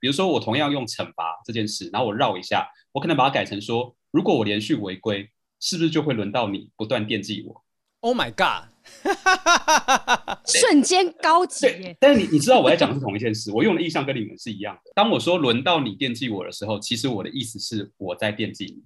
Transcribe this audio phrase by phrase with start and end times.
[0.00, 5.30] 比如说我同样用惩罚这件事，然后我绕一下，我可能把它改成说，如果我连续违规，
[5.60, 7.62] 是不是就会轮到你不断惦记我
[8.00, 8.70] ？Oh my god！
[10.46, 11.96] 瞬间高级耶。
[12.00, 14.92] 但是你你知道我在讲的是同一件事，我用的意象跟你们是一样的。
[14.94, 18.82] 当我说轮到你惦记我的时候，其实我的意思是我在惦记你，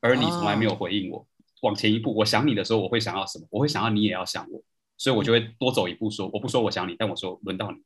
[0.00, 1.16] 而你从来没有回应我。
[1.16, 1.26] Oh.
[1.62, 3.46] 往前一步，我想你的时候，我会想要什么？
[3.50, 4.62] 我会想要你也要想我，
[4.98, 7.78] 所以我就会多走一步说，说我不说我想你，但我说轮到你。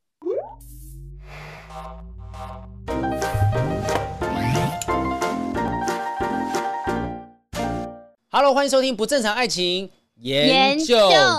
[8.42, 10.96] Hello，欢迎收听不正常爱情研究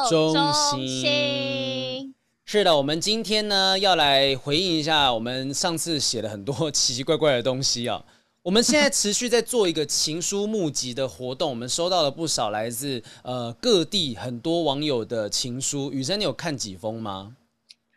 [0.08, 2.14] 中心。
[2.46, 8.06] 是的，我们今天呢要来回应一下我们上次写了很多奇奇怪怪的东西啊。
[8.46, 15.92] 我们现在持续在做一个情书募集的活动，我们收到了不少来自呃各地很多网友的情书。
[15.92, 17.36] 雨生，你有看几封吗？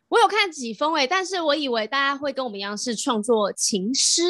[0.09, 4.23] 我有看几封哎、欸，但是我以为大家会跟我们一样是创作情诗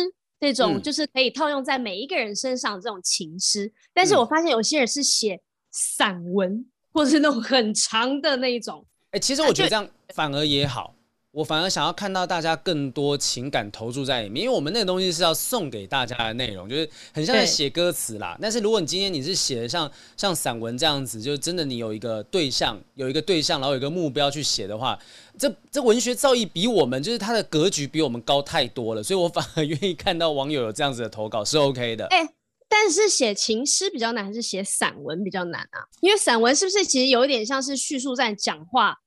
[0.53, 3.67] 这种，就是可以套用在每一个人身上这种情诗。
[3.67, 8.85] 嗯、但是我发现有些人是写散文，或者是那种很长的那一种。
[9.07, 10.95] 哎、欸，其实我觉得这样反而也好。
[11.31, 18.39] 我反而想要看到大家更多情感投注在里面，因为我们那个东西是要送给大家的内容，就是很像在写歌词啦。
[18.41, 24.97] 但是如果你今天你是写的像像散文这样子，就真的你有一个对象，有一个对象，然后有一个目标去写的话，
[25.39, 29.03] 这这文学造诣比我们就是他的格局比我们高太多了。
[29.03, 32.07] 所以我反而 愿意看到网友有这样子的投稿是 OK 的。
[32.07, 32.29] 哎，
[32.69, 35.85] 但是写情诗比较难，还是写散文比较难啊？
[36.01, 38.99] 因为散文是不是其实有一点像是叙述在讲话？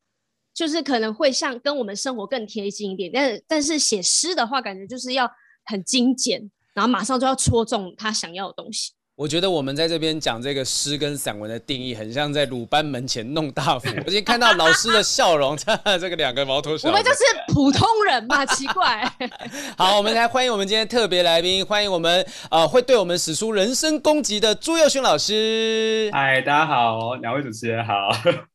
[0.53, 5.29] 就是可能会像跟我们生活更贴近一点，但但是写诗的话，感觉就是要
[5.65, 8.93] 很精简，然后马上就要戳中他想要的东西。
[9.17, 13.89] 我觉得我们在这边讲这个诗跟散文的定义，很像在鲁班门前弄大斧。
[13.89, 15.57] 我今天看到老师的笑容，
[15.99, 19.11] 这个两个毛头小子，我们就是普通人嘛，奇怪。
[19.75, 26.11] 好，我们来欢迎我们今天特别来宾，欢迎我们呃会对我们使出人身攻击的朱佑勋老师。
[26.13, 27.93] 嗨，大家好，两位主持人好。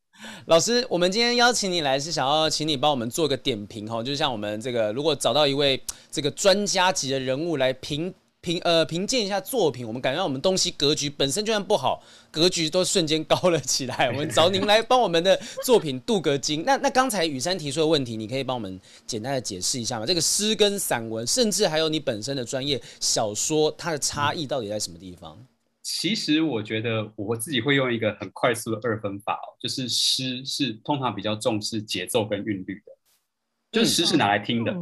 [0.47, 14.09] 老师，我们今天邀请你来是想要请你帮我们做个点评哈，就像我们这个如果找到一位这个专家级的人物来评评呃评鉴一下作品，我们感觉到我们东西格局本身就算不好，格局都瞬间高了起来。
[14.09, 16.65] 我们找您来帮我们的作品镀个金。
[16.67, 20.05] 那那刚才雨珊提出的问题，你可以帮我们简单的解释一下吗？
[20.05, 25.39] 这个诗跟散文，甚至还有你本身的专业小说，它的差异到底在什么地方？
[25.81, 32.93] 其实我觉得我自己会用一个很快速的二分法哦，就是诗是通常比较重视节奏跟韵律的，
[33.71, 34.77] 就是诗是拿来听的。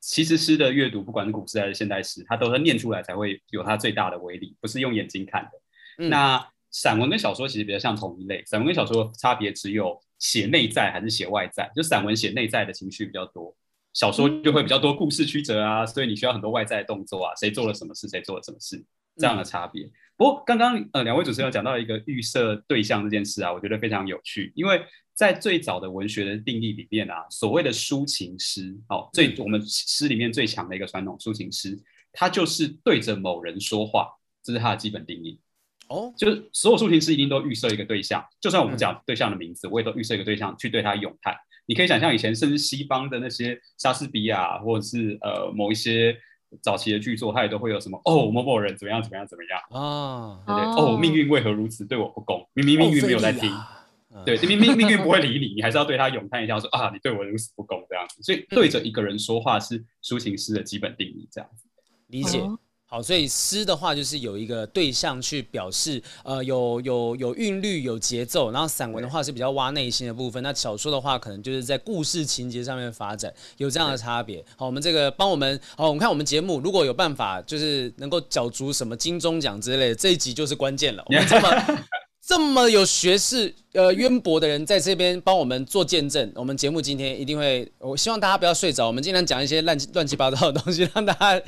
[0.00, 6.08] 其实诗的阅读，不管是古诗还是现代诗，它都是念出来才会有它最大的威力，不是用眼睛看的。
[6.08, 13.56] 那散文跟小说其实比较像同一类，散文跟小说差别只有写内在还是写外在，就散文写内在的情绪比较多，
[13.92, 18.84] 小说就会比较多故事曲折啊，所以你需要很多外在的动作啊，谁做了什么事，谁做了什么事。
[19.18, 19.90] 这样的差别。
[20.14, 24.84] 不过刚刚呃两位主持人讲到一个预设对象这件事啊，我觉得非常有趣，因为
[25.16, 31.76] 在最早的文学的定义里面啊，所谓的抒情诗，哦，最我们诗里面最强的一个传统抒情诗，
[32.12, 34.08] 它就是对着某人说话，
[34.44, 35.40] 这是它的基本定义。
[35.88, 41.34] 哦，就是所有抒情诗一定都预设一个对象，就算我们讲对象的名字，我也都预设一个对象去对他咏叹。
[41.64, 46.16] 你可以想象以前甚至西方的那些莎士比亚，或者是呃某一些。
[46.62, 50.40] 早期的剧作，它也都会有什么哦，某某人怎么样怎么样怎么样啊？
[50.46, 50.84] 对不对？
[50.84, 52.48] 哦，命运为何如此对我不公？
[52.54, 53.85] 明明命运没有在听，哦啊、
[54.24, 58.22] 对，明明命运不会理你，你还是要对他咏叹一下，说啊，你对我如此不公这样子。
[58.22, 61.64] 所以对着一个人说话是抒情诗的基本定义，这样子
[62.08, 62.38] 理解。
[62.38, 74.40] 哦好，所以诗的话就是有一个对象去表示，呃，有有有韵律、有节奏，然后散文的话是比较挖内心的部分，那小说的话可能就是在故事情节上面发展，有这样的差别。
[74.56, 81.02] 好，我们这个帮我们，好，我们看我们节目如果有办法，就是能够角逐什么金钟奖之类的，这一集就是关键了。
[81.06, 81.48] 我们这么。
[82.26, 91.40] 这么有学识、呃渊博的人在这边帮我们做见证，我们节目今天一定会，我希望大家不要睡着，我们尽量讲一些乱七乱七八糟的东西，让大家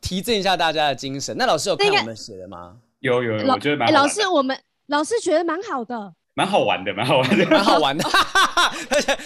[0.00, 1.36] 提振一下大家的精神。
[1.38, 2.76] 那老师有看我们写的吗？
[2.98, 3.94] 有有有，我觉得蛮好。
[3.94, 4.58] 老师，我们
[4.88, 6.12] 老师觉得蛮好的。
[6.34, 8.04] 蛮好玩的，蛮好玩的，蛮好玩的。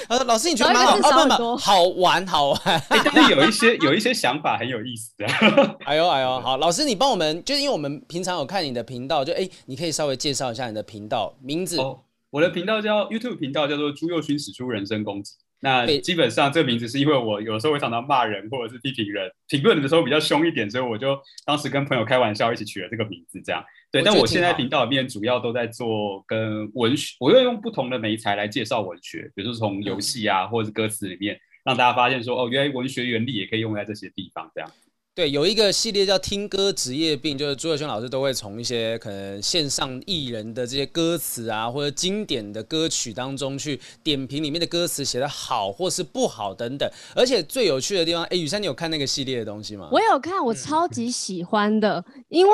[0.09, 1.43] 他说：“老师，你觉得蛮好？
[1.43, 2.61] 哦，好玩，好玩。
[2.65, 5.27] 欸”但是有一些有一些想法很有意思的。
[5.87, 11.79] 哎呦哎呦，好，老师，你帮我们，就是因为我们平常有看你的频道，就哎、欸，你可以稍微介绍一下你的频道名字。
[11.79, 11.99] 哦，
[12.31, 15.33] 我的频道叫 YouTube 频道，叫做朱佑勋使出人身攻击。
[15.61, 23.65] 那基本上这个名字是因为我有时候会常常骂人或者是批评人，评论的时候比较凶一点，所以我就当时跟朋友开玩笑一起取了这个名字，这样。
[23.91, 34.71] 对，但我现在频道里面主要都在做跟文学，我会用不同的媒材来介绍文学，比如说从游戏啊，或者是歌词里面，让大家发现说，哦，原来文学原理也可以用在这些地方，这样。
[35.15, 46.89] 对，有一个系列叫《听歌职业病》，就是朱友轩老师都会从一些可能线上艺人的这些歌词啊，或者经典的歌曲当中去点评里面的歌词写的好或是不好等等。
[47.17, 49.89] 而且最有趣的地方，哎，雨珊，你有看那个系列的东西吗？
[49.91, 52.53] 我有看，我超级喜欢的，嗯、因为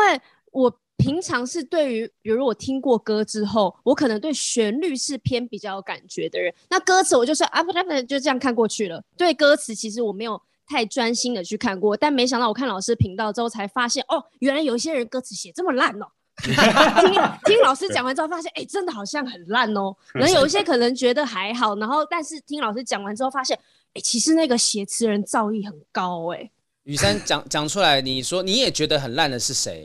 [0.53, 9.03] 我平常是对于，比如我听过歌之后，我可能对旋律是偏比较有感觉的人，那歌词我就是啊不不不，就这样看过去了。
[9.17, 10.41] 对歌词，其实我没有。
[10.67, 16.07] 太专心的去看过，但没想到我看老师频道之后才发现，哦，原来有一些人歌词写这么烂哦。
[16.43, 19.95] 听听老师讲完之后，发现，哎、欸，真的好像很烂哦。
[20.15, 23.55] 然后有一些可能觉得还好，然后但是听老师讲完之后，发现，
[23.89, 26.51] 哎、欸，其实那个写词人造诣很高哎。
[26.85, 29.85] 雨珊讲讲出来，你说你也觉得很烂的是谁？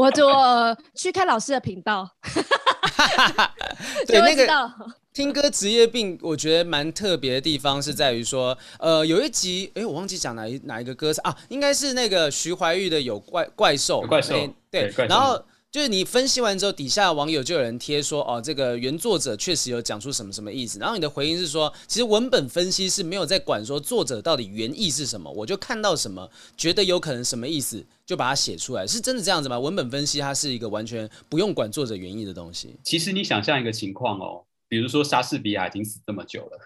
[0.00, 2.08] 我就、呃、去看老师的频道，
[4.08, 4.66] 对，知道。
[4.66, 14.02] 那个听歌职业病，我觉得蛮特别的地方是在于说，呃，有一集，哎、欸，我忘记讲哪一哪一个歌词啊，应该是那个徐怀钰的《有怪怪兽》。
[14.06, 14.50] 怪兽、欸。
[14.70, 15.38] 对，然后
[15.72, 20.80] 就是你分析完之后，底下网友就有人贴说，哦，这个原作者确实有讲出什么什么意思。
[20.80, 29.60] 然后你的回应是说，其实文本分析是没有在管说作者到底原意是什么，我就看到什么，觉得有可能什么意思，就把它写出来，是真的这样子吗？
[29.60, 32.74] 文本分析它是一个完全不用管作者原意的东西。
[32.82, 34.44] 其实你想象一个情况哦。
[34.66, 36.58] 比如说莎士比亚已经死这么久了，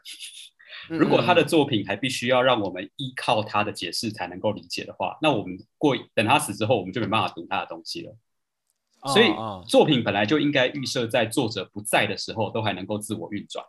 [0.88, 8.14] 如果他的作品还必须要让我们依靠他的解释才能够理解的话，那我们过等他死之后，我们就没办法读他的东西了。
[9.12, 9.32] 所以
[9.68, 13.64] 作品本来就应该预设在作者不在的时候都还能够自我运转。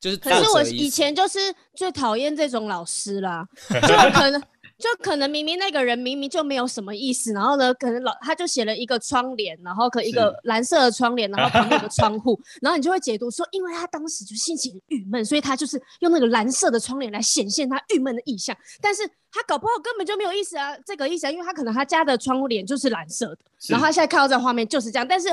[0.00, 1.38] 就是，可是我以前就是
[1.74, 4.42] 最讨厌这种老师啦， 就可能。
[4.76, 18.56] 就可能明明那个人明明就没有什么意思，然后呢，可能老他就写了一个窗帘，然后可一个蓝色的窗帘，然后旁边有个 窗户，然后你就会解读说，因为他当时就心情很郁闷，所以他就是用那个蓝色的窗帘来显现他郁闷的意象。
[18.80, 23.38] 但是他搞不好根本就没有意思啊，这个意思啊，因为他可能他家的窗户帘就是蓝色的，
[23.68, 25.28] 然后他现在看到这个画面就是这样，但是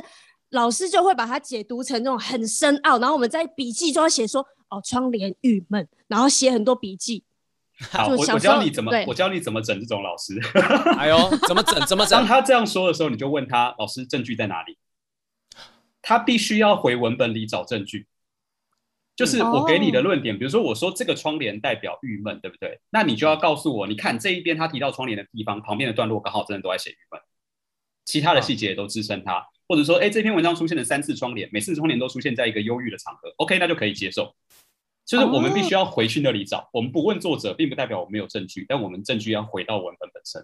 [0.51, 7.23] 老师就会把它解读成那种很深奥，然后我们在笔记就要写说，哦，窗帘郁闷，然后写很多笔记。
[7.89, 10.39] 好，我我教你怎么，我教你怎么整这种老师。
[10.99, 11.17] 哎呦，
[11.47, 11.85] 怎么整？
[11.87, 12.19] 怎么整？
[12.19, 14.77] 当他这样说的时候，你就问他，老师证据在哪里？
[16.01, 18.07] 他必须要回文本里找证据。
[19.15, 22.79] 就是我给你的论点，比如说我说这个窗帘代表郁闷，对不对？
[22.89, 27.21] 那你就要告诉我，你看这一边他提到窗帘的地方，旁边的段落刚好真的都在写郁闷，
[28.05, 29.45] 其他的细节也都支撑他。
[29.67, 34.33] 或者说，哎，这篇文章出现了三次窗帘，每次窗帘都出现在一个忧郁的场合，OK，那就可以接受。
[35.11, 40.41] 就是我们必须要回去那里找，我们不问作者，并不代表我们没有证据，但我们证据要回到文本本身，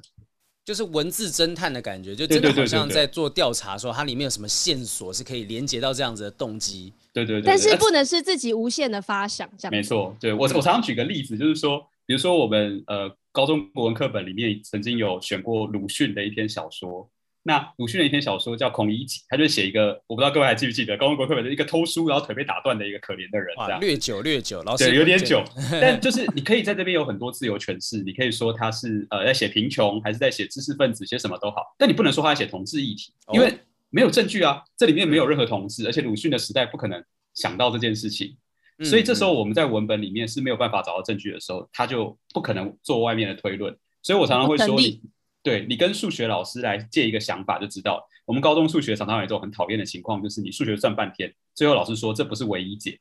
[0.65, 6.91] 就是文字侦探的感觉，就真的好像在做调查，说它里面有什么线索是可以连接到这样子的动机。
[7.13, 9.71] 对对对，但是不能是自己无限的发想，这样。
[9.71, 17.09] 没错，对我我常常举个例子，就是说，比如说我们呃高中国文课本里面曾经有选过鲁迅的一篇小说。
[17.47, 23.79] 那鲁迅的一篇小说叫《孔乙己》，他就写一个，我不知道各位还记不记得，高中国课本的一个偷书然后腿被打断的一个可怜的人，这样。
[23.79, 25.41] 略久略久，老师对，有点久。
[25.71, 31.61] 但 就是你可以在这边有很多自由诠释，你可以说他是呃在写贫穷，还是在写知识分子，写什么都好。
[31.77, 33.57] 但你不能说他在写同志议题，因为
[33.91, 37.01] 没有证据啊，这里面没有任何同志，而且鲁迅的时代不可能
[37.33, 38.35] 想到这件事情，
[38.83, 43.73] 所以这时候我们在文本里面是没有办法找到证据的时候，他就不可能做外面的推论。
[44.04, 45.01] 所以我常常会说你。
[45.47, 52.99] 对，你跟数学老师来借一个想法就知道，我们高中数学常常有一种很讨厌的情况，就是你数学算半天，最后老师说这不是唯一解，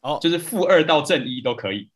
[0.00, 1.88] 哦，就是负二到正一都可以，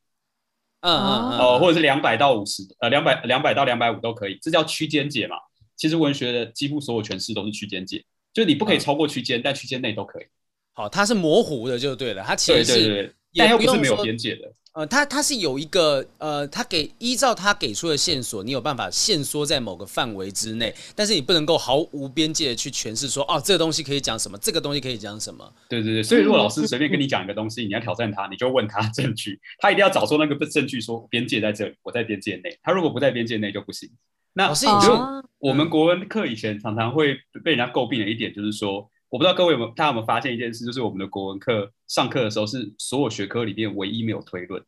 [0.82, 5.34] 嗯嗯嗯，哦，或者是两百到五十，呃，两百两百到两百五都可以，这叫区间解嘛。
[5.74, 10.24] 其实文学的几乎所有诠释都是区间解，就是你不可以超过区间，嗯、但区间内都可以。
[10.72, 14.52] 好，它是模糊的就对了，它其实是对对对，但又不是没有边界的。
[14.74, 25.52] 呃，他他是有一个呃，他给依照他给出的线索，你有办法限缩在某个范围之内，但是你不能够毫无边界的去诠释说，哦，这个东西可以讲什么，这个东西可以讲什么。
[25.68, 32.58] 对对对，所以如果老师随便跟你讲一个东西，你要挑战他，你就问他证据，他一定要找出那个证据，说边界在这里，我在边界内。
[32.62, 33.90] 他如果不在边界内就不行。
[34.32, 34.96] 那老师，你就
[35.38, 37.14] 我们国文课以前常常会
[37.44, 38.90] 被人家诟病的一点就是说。
[39.12, 44.66] 我不知道各位有没有，大家有没有发现一件事，就是我们的国文课上课的时候是所有学科里面唯一没有推论的。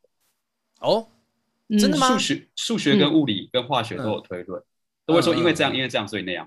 [0.81, 1.09] 哦，
[1.79, 2.09] 真的吗？
[2.09, 4.65] 数学、数学跟物理跟化学都有推论，嗯、
[5.07, 6.47] 都会说因为这样，嗯、因为这样，所以那样。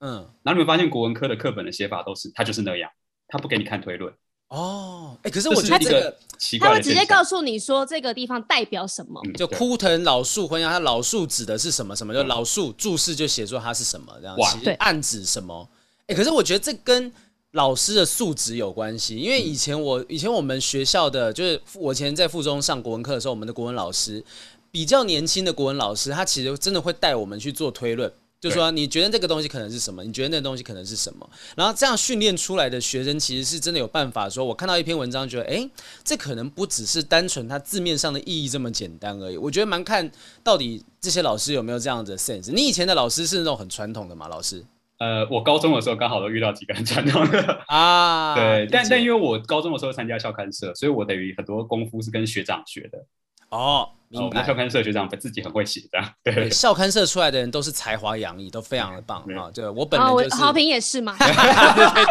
[0.00, 2.90] 嗯，然后你们发现国文科的课本的写法都是，它就是那样，
[3.28, 4.12] 他不给你看推论。
[4.48, 15.66] 哦，哎，可是我觉得这个奇怪，他会直接告诉你说这个地方代表什么，就枯藤老树昏鸦，它老树指的是什么什么，就老树注释就写说它是什么这样，其实暗指什么。
[16.06, 17.12] 哎，可是我觉得这跟
[17.52, 24.24] 老师的素质有关系，因为以前我以前我们学校的就是我以前在附中上国文课的时候，我们的国文老师
[24.70, 30.02] 比较年轻的国文老师，他其实真的会带我们去做推论，就说你觉得这个东西可能是什么？
[30.02, 31.28] 你觉得那个东西可能是什么？
[31.54, 35.68] 然后这样训练出来的学生，其实是真的有办法说，我看到一篇文章，觉得哎，
[36.02, 39.36] 这可能不只是单纯它字面上的意义这么简单而已。
[39.36, 40.10] 我觉得蛮看
[40.42, 42.50] 到底这些老师有没有这样的 sense。
[42.50, 44.26] 你以前的老师是那种很传统的吗？
[44.26, 44.64] 老师？
[45.02, 53.04] 呃，我高中的时候刚好都遇到几个很传统的 啊，对，但但因为我高中的时候参加校刊社，所以我等于很多功夫是跟学长学的。
[53.48, 53.88] 哦，
[54.20, 54.46] 明白。
[54.46, 56.50] 校刊社学长自己很会写，这样对，对。
[56.50, 59.50] 校刊社出来的人都是才华洋溢，都非常的棒啊。
[59.52, 61.16] 对，我本人就是好评也是嘛。
[61.18, 61.26] 对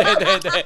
[0.04, 0.66] 对对对对。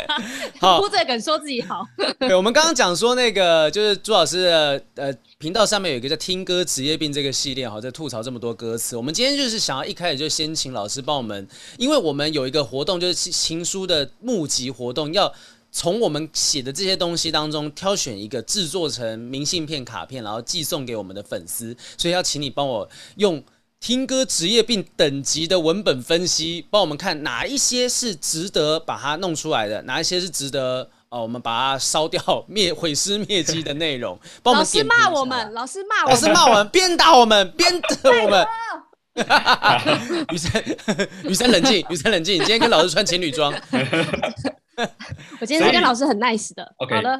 [0.60, 1.84] 好，哭着敢说自己好。
[2.18, 5.14] 对，我们刚刚讲说那个就是朱老师的呃。
[5.38, 8.96] 频道上面有一个叫“听歌职业病”这个系列，哈，在吐槽这么多歌词。
[8.96, 15.30] 我们今天就是想要一开始就先请老师帮我们，因为我们有一个活动，就是情书的募集活动，要
[15.76, 21.76] 从我们写的这些东西当中挑选一个制作成明信片、卡片，然后寄送给我们的粉丝。
[21.98, 23.44] 所以要请你帮我用
[23.78, 30.88] “听歌职业病”等级的文本分析，帮我们看哪一些是值得把它弄出来的，哪一些是值得。
[31.10, 34.64] 哦，我们把它烧掉、灭毁尸灭迹的内容， 帮我们。
[34.64, 38.46] 老师骂我们，老师骂我们，老师骂我们，鞭打我们，鞭打我们。
[40.32, 40.64] 雨珊，
[41.24, 42.36] 雨珊冷静，雨珊冷静。
[42.36, 43.52] 你今天跟老师穿情侣装。
[45.40, 46.74] 我今天是跟老师很 nice 的。
[46.78, 47.18] OK，好了，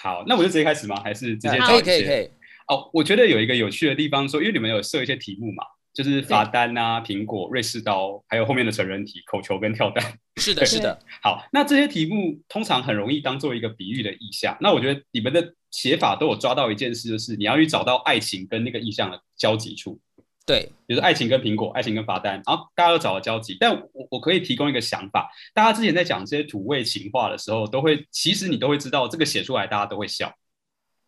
[0.00, 1.00] 好，那我就直接开始吗？
[1.02, 2.30] 还是直接可以可以可以。
[2.68, 5.64] 哦，我觉得有一个有趣的地方，说因为你们有设一些题目嘛。
[5.96, 10.04] 就是罚单啊，苹果、瑞士刀，还有后面的成人题、口球跟跳蛋。
[10.36, 10.98] 是的，是的。
[11.22, 14.54] 好，那这些题目通常很容易当做一个比喻的意象。
[14.60, 19.98] 那我觉得你们的写法都有抓到一件事，就是你要去找到爱情跟那个意象的交集处。
[20.46, 23.56] 对，比如说爱情跟苹果，爱情跟罚单，然后大家都找到交集。
[23.58, 30.32] 但我我可以提供一个想法，大家之前在讲这些土味情话的时候，都会其实你都会知道，这个写出来大家都会笑。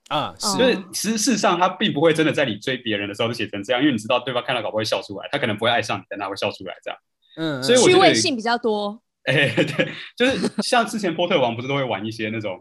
[0.09, 6.99] 啊，是，就是其实事实上，他并不会真的在你追别人的时候就写成这样，因为你知道对方看到搞不会笑出来，他可能不会爱上你，但他会笑出来这样。
[7.37, 9.01] 嗯，所以趣味性比较多。
[9.29, 12.59] 哎、欸，对，就是像之前波特王不是都会玩一些那种，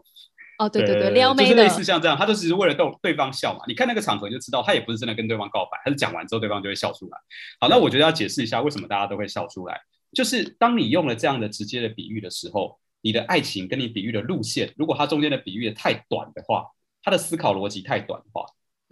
[0.58, 3.60] 哦，对对对，撩妹的，就是类似像这样，他就只是为了逗对方笑嘛。
[3.66, 7.18] 你看那个场合就知道，他也不是真的跟对方告白，他是讲完之后对方就会笑出来。
[7.60, 9.80] 好，那我觉得要解释一下为什么大家都会笑出来，
[10.12, 16.66] 就是当你用了这样的直接的比喻的时候，你的爱情跟你比喻的路线，如果它中间的比喻的太短的话。
[17.00, 18.44] 它的思考逻辑太短的话，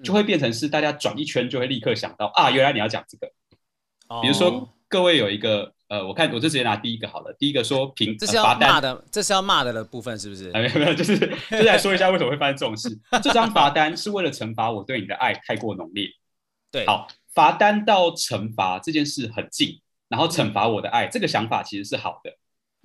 [0.03, 3.27] 就会变成是大家转一圈就会立刻想到、嗯、啊，原来你要讲这个。
[4.09, 7.35] 哦、比如说，各位有一个呃，我看我就直接拿第一个好了。
[7.39, 10.51] 第一个说评，这是要骂的，这是要骂的的部分是不是？
[10.51, 12.89] 没有没有，就是就是来说一下为什么会发生这种事。
[13.23, 16.09] 这张罚单是为了惩罚我对你的爱太过浓烈。
[16.71, 22.33] 对，好，罚单到惩罚这件事很近，然后惩罚我的爱、嗯、这个想法其实是好的，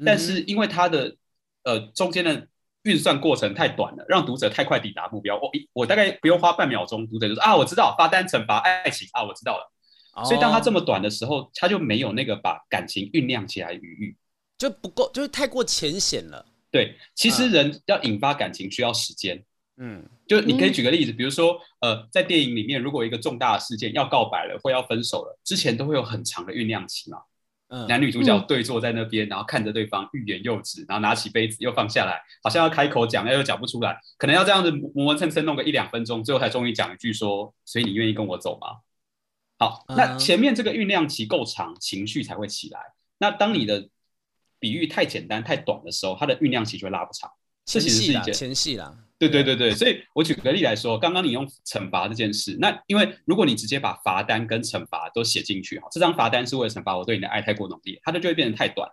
[0.05, 1.15] 但是因为它的
[1.63, 2.47] 呃中间的。
[2.83, 5.35] 运算过程太短了，让读者太快抵达目标。
[5.35, 9.71] 我我大概不用花半秒钟，读者就说啊，我知道罚单惩罚爱情啊，我知道了。
[10.13, 14.17] 哦、所以当他这么短的时候，他就没有那个把感情酝酿起来的余裕，
[14.57, 16.45] 就不够，就是太过浅显了。
[16.69, 19.43] 对，其实人要引发感情需要时间。
[19.77, 27.17] 嗯，就你可以举个例子，比如说呃，在电影里面，如果一个重大的事件要告白了或要分手了，之前都会有很长的酝酿期嘛。
[27.87, 38.67] 男女主角对坐在那边，然后看着对方，欲言又止，然后拿起杯子又放下来，好像要开口讲，又又讲不出来，可能要这样子磨磨蹭蹭弄个一两分钟，最后才终于讲一句说：“所以你愿意跟我走吗？”
[39.61, 42.79] 好，那前面这个酝酿期够长，情绪才会起来。
[43.19, 43.87] 那当你的
[44.57, 47.29] 比喻太简单太短的时候，它的酝酿期就会拉不长。
[47.63, 48.97] 这其实是一件前戏啦。
[49.19, 58.89] 对对对对，所以我举个例来说，刚刚你用惩罚这件事，那因为如果你直接把罚单跟惩罚都写进去哈，这张罚单是为了惩罚我对你的爱太过浓烈，它就就会变得太短。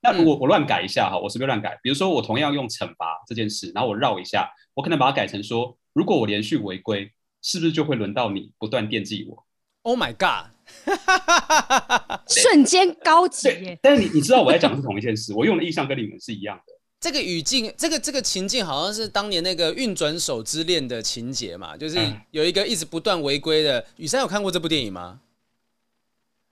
[0.00, 1.78] 那如果我乱改一下哈，我是不是乱改？
[1.80, 9.46] 比如说我同样用惩罚这件事，然后我绕一下，我可能把它改成说，如果我连续违规，是不是就会轮到你不断惦记我
[9.82, 10.50] ？Oh my god！
[12.26, 13.78] 瞬间高级。
[13.82, 16.72] 但是你你知道我在讲的是同一件事，我用的意象跟你们是一样的。
[17.00, 21.98] 这个语境，这个这个情境，好像是当年那个《运转手之恋》的情节嘛，就是
[22.30, 23.84] 有一个一直不断违规的。
[23.96, 25.18] 雨山有看过这部电影吗？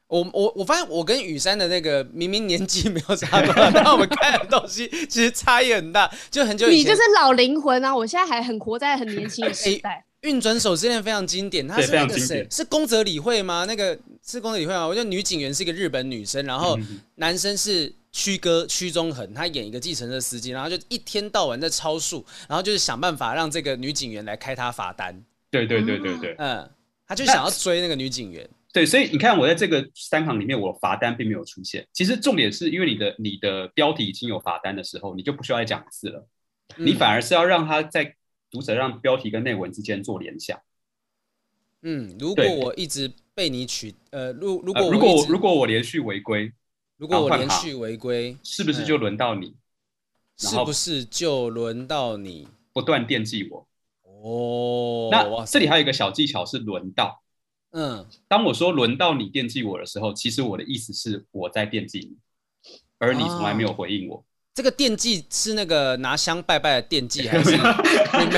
[0.09, 6.79] 我我我发现我跟雨山的那个明明年纪没有差多少， 但我们看的东西其实差异很大，就很久以前。
[6.81, 7.95] 你就是老灵魂啊！
[7.95, 10.05] 我现在还很活在很年轻的时代。
[10.23, 12.47] 《运转手之恋》非常经典，他是那个谁？
[12.51, 13.65] 是宫泽理惠吗？
[13.67, 14.87] 那个是宫泽理惠吗？
[14.87, 16.79] 我觉得女警员是一个日本女生，然后
[17.17, 17.93] 男生是。
[18.13, 25.15] 曲哥屈中恒，他演一个计程车司机，然后就一天到晚在超速，然后就是想办法让这个女警员来开他罚单。
[25.49, 26.69] 对对对对对，嗯，
[27.07, 28.51] 他就想要追那个女警员。
[28.73, 31.87] 对，所以你看我在这个三行里面，我罚单并没有出现。
[31.93, 36.27] 其实重点是因为你的你的标题已经有罚单的时候，你就不需要再讲字了，
[36.79, 38.17] 嗯、你反而是要让他在
[38.51, 40.61] 读者让标题跟内文之间做联想。
[41.83, 46.53] 嗯，如果我一直被你取，呃，如如果、呃、如果如果我连续违规，
[46.97, 49.47] 如果我连续违规，是不是就轮到你？
[49.47, 49.57] 嗯、
[50.37, 53.67] 是不是就轮到你不断惦记我？
[54.03, 57.23] 哦，那这里还有一个小技巧是轮到。
[57.71, 62.17] 嗯，当我说轮到你惦记我的时候，其实我的意思是我在惦记你，
[62.99, 64.25] 而你从来没有回应我。
[64.51, 67.51] 哦、这个惦记是那个拿香拜拜的惦记，还是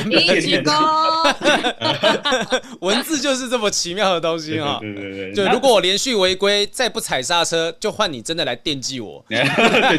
[0.08, 0.72] 惦记功？
[2.80, 4.78] 文字就是这么奇妙的东西啊！
[4.80, 9.24] 对对对，就如果我连续违规，再不踩刹车，就换你真的来惦记我。
[9.28, 9.42] 对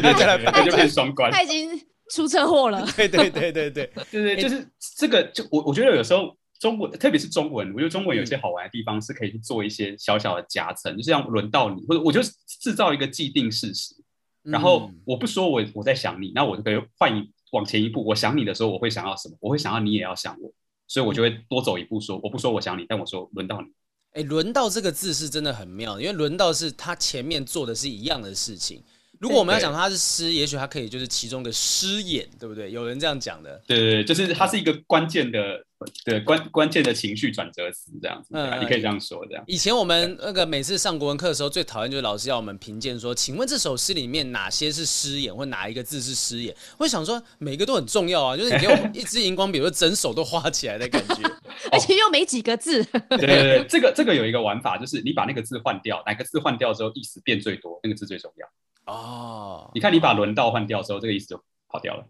[0.00, 1.30] 对，那就变双关。
[1.32, 1.78] 他已经
[2.12, 2.86] 出车祸了。
[2.96, 4.66] 对对对对对对对，就是
[4.96, 6.36] 这个，就我我觉得有时候。
[6.60, 12.22] 中文，特别是中文，我觉得中文有些好玩的地方是可以去做一些小小的夹层，嗯、就像轮到你，或者我就
[12.62, 14.03] 制造一个既定事实，嗯、
[14.44, 19.36] 然后我不说我我在想你，那我就可以换一往前一步，我想你的时候，我会想要什么？
[19.40, 20.52] 我会想要你也要想我，
[20.86, 23.68] 所以我就会多走一步说，说我不说我想你，但我说轮到你。
[24.12, 28.82] 哎，轮到这个字是真的很妙，因为轮到是他前面做的是一样的事情。
[29.24, 32.70] 如果我们要讲它是诗，也许它可以就是其中的诗眼，对不对？
[32.70, 33.58] 有人这样讲的。
[33.66, 35.64] 对对对，就是它是一个关键的，
[36.04, 38.28] 对关关键的情绪转折词这样子。
[38.34, 39.42] 嗯，你可以这样说这样。
[39.46, 46.54] 以前我们那个每次上国文课的时候，最讨厌就是老师要我们评鉴说，请问这首诗里面哪些是诗眼，或哪一个字是诗眼？
[46.76, 51.22] 我想说每个都很重要啊，就是你给我一支荧光笔，或整手都画起来的感觉，
[51.72, 52.84] 而且又没几个字。
[52.84, 58.46] 对对对，这个这个有一个玩法，就是你把那个字换掉，哪个字换掉之后意思变最多，那个字最重要。
[58.86, 62.06] 哦，你看，你把轮到换掉之后，这个意思就跑掉了。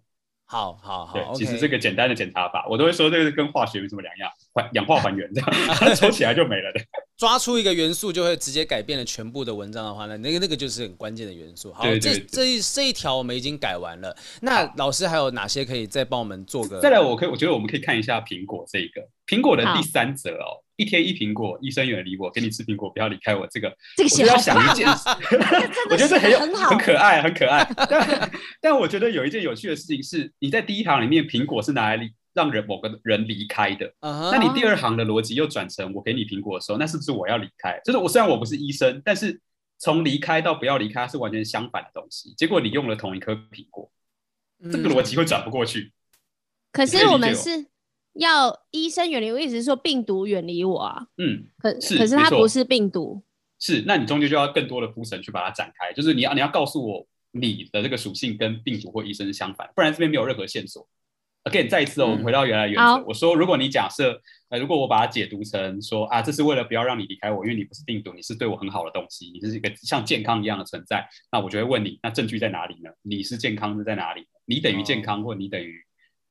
[0.47, 5.51] 好好好，对其实这个简单的检查法，我都会说这个跟化学没什么两样， 还氧化还原这样，
[5.97, 6.81] 抽起来就没了的。
[7.17, 11.73] 抓出一个元素就会直接改变了全部的文章的话，那那个那个就是很关键的元素。
[11.73, 14.15] 好，这这一这一条我们已经改完了。
[14.43, 16.81] 那老师还有哪些可以再帮我们做个？
[16.81, 20.61] 再来，我可以我觉得我们可以看一下苹果这个苹果的第三则哦。
[20.77, 23.47] 一天一苹果，医生远离我，给你吃苹果，不要离开我。
[23.47, 25.09] 这个，这个写要想一件事，
[25.91, 27.65] 我觉得这很有很可爱，很可爱。
[27.89, 33.87] 但但我觉得有一件有趣的事情是，你在第一行里面，苹果是拿来让人某个人离开的。
[34.01, 34.33] Uh huh.
[34.33, 37.81] 那你第二行的逻辑又转成我给你苹果的时候，那是不是我要离开？
[37.85, 39.41] 就是我虽然我不是医生，但是
[39.79, 42.35] 从离开到不要离开是完全相反的东西。
[42.37, 43.89] 结果你用了同一颗苹果，
[44.73, 45.93] 这个逻辑会转不过去。
[46.73, 47.67] 可是我们是。
[48.15, 51.07] 要医生远离我，意思是说病毒远离我啊。
[51.19, 53.23] 嗯，可是可是它不是病毒。
[53.61, 60.87] 是，那你中间就要更多的铺陈去把它展开，就是你要你要告诉我你的这个属性跟病毒或医生是相反，不然这边没有任何线索。
[61.45, 62.83] Again，再一次哦，我们回到原来原则。
[62.83, 72.91] 嗯、我说，如果你假设，呃，如果我把它解读成说啊，这是为了不要让你离开我，因为你不是病毒，你是对我很好的东西，你是一个像健康一样的存在，那我就会问你，那证据在哪里呢？
[73.03, 74.27] 你是健康的在哪里？
[74.47, 75.85] 你等于健康，哦、或你等于？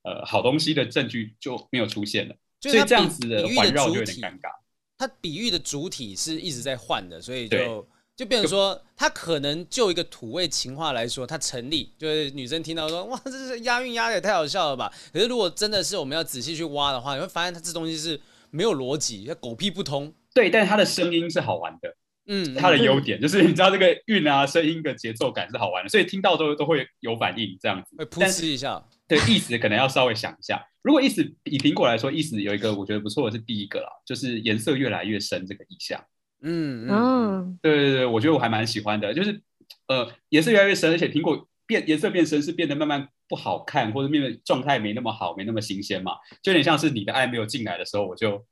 [0.03, 4.49] 呃，好东西的证据就没有出现了，所以这样子的环绕就有点尴尬。
[4.97, 11.91] 它比喻的主体是一直在换的，所以就就变成说，它可能就一个土味情话来说，它成立。
[11.97, 14.93] 就是女生听到说，哇，这是押韵押的也太好笑了吧？
[15.11, 18.19] 可是如果真的是我们要仔细去挖的话，你会发现它这东西是
[18.51, 20.13] 没有逻辑，它狗屁不通。
[20.33, 21.95] 对，但是它的声音是好玩的。
[22.27, 28.81] 嗯，它的优点就是你知道这个韵啊，声音的节奏感是好玩的，所以听到都都会有反应，这样子会噗嗤一下。
[29.17, 30.63] 对，意思可能要稍微想一下。
[30.81, 36.03] 如果意思以苹果来说，意思有一个我觉得不错的是第一个啦，就是颜色越来越深这个意象。
[36.41, 39.41] 嗯嗯，对对对，我觉得我还蛮喜欢的，就是
[39.87, 48.45] 呃颜色越来越深，而且苹果变颜色变深是变得慢慢不好看，或者变得状态没那么好，没那么新鲜嘛，就有点像是你的爱没有进来的时候，我就。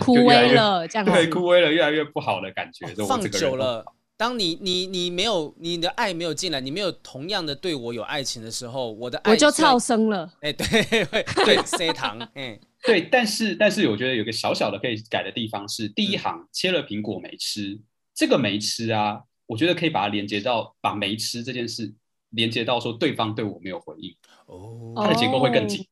[0.00, 2.86] 枯萎了，这样对，枯萎了，越来越不好的感觉。
[3.04, 3.84] 放久了，
[4.16, 10.32] 当你你你没有你的爱没有进来，你没有同样的对我有爱情的时候，我的爱我就超生了。
[10.40, 11.04] 哎，对对
[11.44, 17.80] 对，塞糖，哎，对，但是但是我觉得有个小小的可以改的地方是，第一行切了苹果没吃，
[18.14, 21.92] 这个没吃啊，我觉得可以把它连接到把没吃这件事
[22.30, 24.14] 连接到说对方对我没有回应，
[24.46, 25.84] 哦，它的结构会更紧。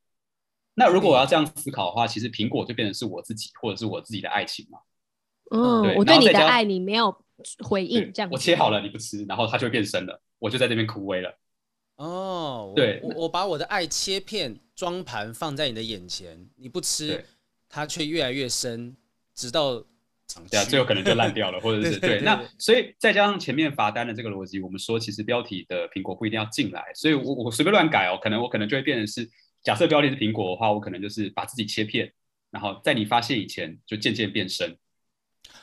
[0.74, 4.78] 那如果我要这样思考的话，其实苹果就变成是我自己，或者是我自己的爱情嘛。
[5.50, 7.12] 嗯，对我对你的爱你没有
[7.58, 11.38] 回应，这样我切好了你不吃，然后它就会变深了，我就在这边枯萎了。
[11.96, 17.24] 哦，对，我我把我的爱切片装盘放在你的眼前，你不吃，
[17.68, 18.96] 它却越来越深，
[19.34, 19.84] 直到
[20.26, 22.24] 长对啊，最后可能就烂掉了，或者是 对，对，对，对。
[22.24, 29.28] 那所以再加上前面罚单的这个逻辑，我们说其实标题的苹果不一定要进来，所以我我随便乱改哦，可能我可能就会变成是。
[29.62, 32.10] 假设标题是苹果的话，我可能就是把自己切片，
[32.50, 34.74] 然后在你发现以前就渐渐变深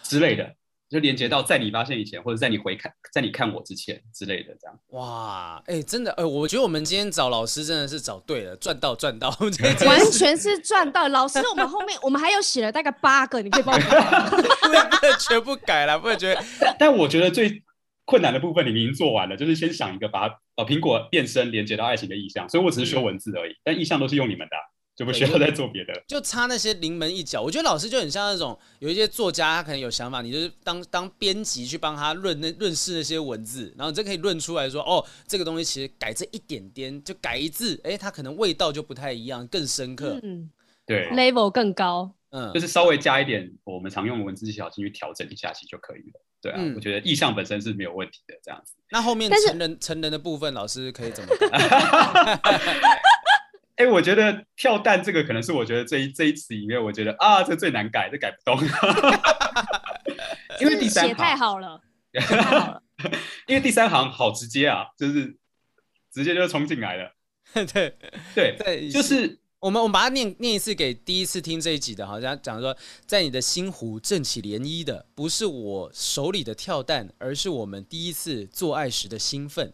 [0.03, 0.55] 之类的。
[0.89, 4.79] 就连接到在你发现以前，或者在你回看，在你看我之前之类的这样。
[4.91, 9.29] 哇，哎、欸，真的，哎、欸，我觉得我们今天找老师真的是找对了，赚到赚到，
[9.85, 11.07] 完全是赚到。
[11.09, 16.43] 老师，我们后面我们还有写了大概八个，你可以帮我改不能全部改了，不能觉得。
[16.79, 17.63] 但我觉得最
[18.05, 24.55] 困难的部分你们已经做完了，就是先想一个把呃苹果变身连接到爱情的意象，所以我只是修文字而已，嗯、但意象都是用你们的。
[24.97, 27.39] 就不需要再做别的，就差那些临门一脚。
[27.39, 40.19] 我觉得老师就很像那种有一些作家，他可能有想法，你就是当当编辑去帮他润那润饰那些文字，然后你就可以润出来说，哦，这个东西其实改这一点点，就改一字，哎，它可能味道就不太一样，更深刻。
[40.23, 40.49] 嗯，
[40.87, 42.11] 对，level 更高。
[42.31, 46.19] 嗯，就是稍微加一点我们常用的文字技巧进去调整一下，其实就可以了。
[46.41, 48.73] 对啊，嗯、我觉得意象本身是没有问题的，这样子。
[48.89, 52.39] 那后面成人成人的部分，老师可以怎么 改？
[53.77, 58.59] 哎、欸，我觉得跳蛋这个可能是我觉得这一这一词里面，我觉得啊，这最难改，这改不动。
[60.59, 61.79] 因为第三行 写太好了，
[62.11, 62.81] 太好了。
[63.45, 65.37] 因为第三行好直接啊，就是
[66.11, 67.13] 直接就冲进来了。
[67.53, 67.95] 对
[68.33, 79.71] 对对，就是我们我们把它念念一次给第一次听这一集的，好像讲说，在你的心湖震起涟漪的，不是我手里的跳蛋，而是我们第一次做爱时的兴奋。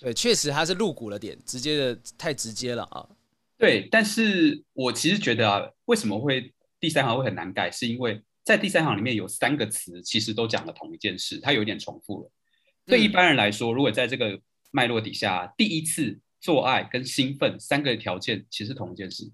[0.00, 3.06] 对，确实它是露骨了点，直接的太直接了啊。
[3.58, 7.70] 对，但是我其实觉得啊，为什么会第三行会很难改？
[7.70, 12.30] 是因为在第三行里面有三个词，其实都讲了同一件事，它有点重复了。
[12.84, 14.38] 对一般人来说，如果在这个
[14.70, 19.32] 脉络底下，第一次做爱跟兴奋三个条件其实同一件事。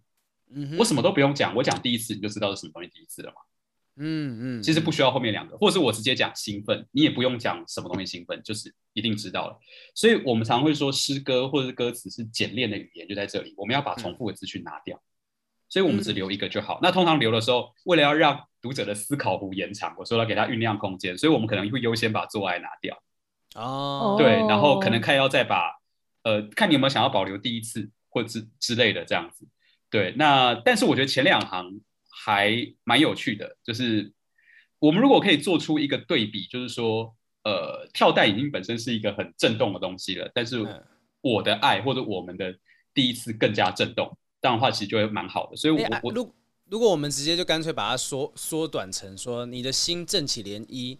[0.54, 3.37] 嗯，我什么都不用讲，我讲第一次你就知道是什么东西第一次了嘛。
[3.98, 9.59] 嗯嗯，其实不需要后面两个，或者是我直接讲兴奋，你也不用讲什么东西兴奋，就是一定知道了。
[9.94, 15.05] 所以我们常会说诗歌或者是歌词是简练的语言，就在这里，我们要把重复的资讯拿掉，嗯、
[15.68, 16.76] 所以我们只留一个就好。
[16.76, 22.98] 嗯、那通常留的时候，为了要让读者的思考弧延长，我说要给他酝酿空间，所以我们可能会优先把做爱拿掉。
[23.57, 25.70] 哦，对，然后可能看要再把
[26.22, 29.46] 呃，看你有没有想要保留第一次或之之类的这样子。
[29.90, 31.78] 对，那但是我觉得前两行。
[32.14, 34.12] 还蛮有趣的，就是
[34.79, 40.59] 我们如果可以做出一个对比，就是说，呃，跳蛋已经本身是一个很震动的东西了，但是
[41.22, 42.55] 我的爱或者我们的
[42.92, 45.57] 第一次更加震动，这样的话其实就会蛮好的。
[45.57, 46.35] 所以我，我我如
[46.68, 50.98] 如果我们直接就干脆把它缩缩短成说，你的心震起涟漪，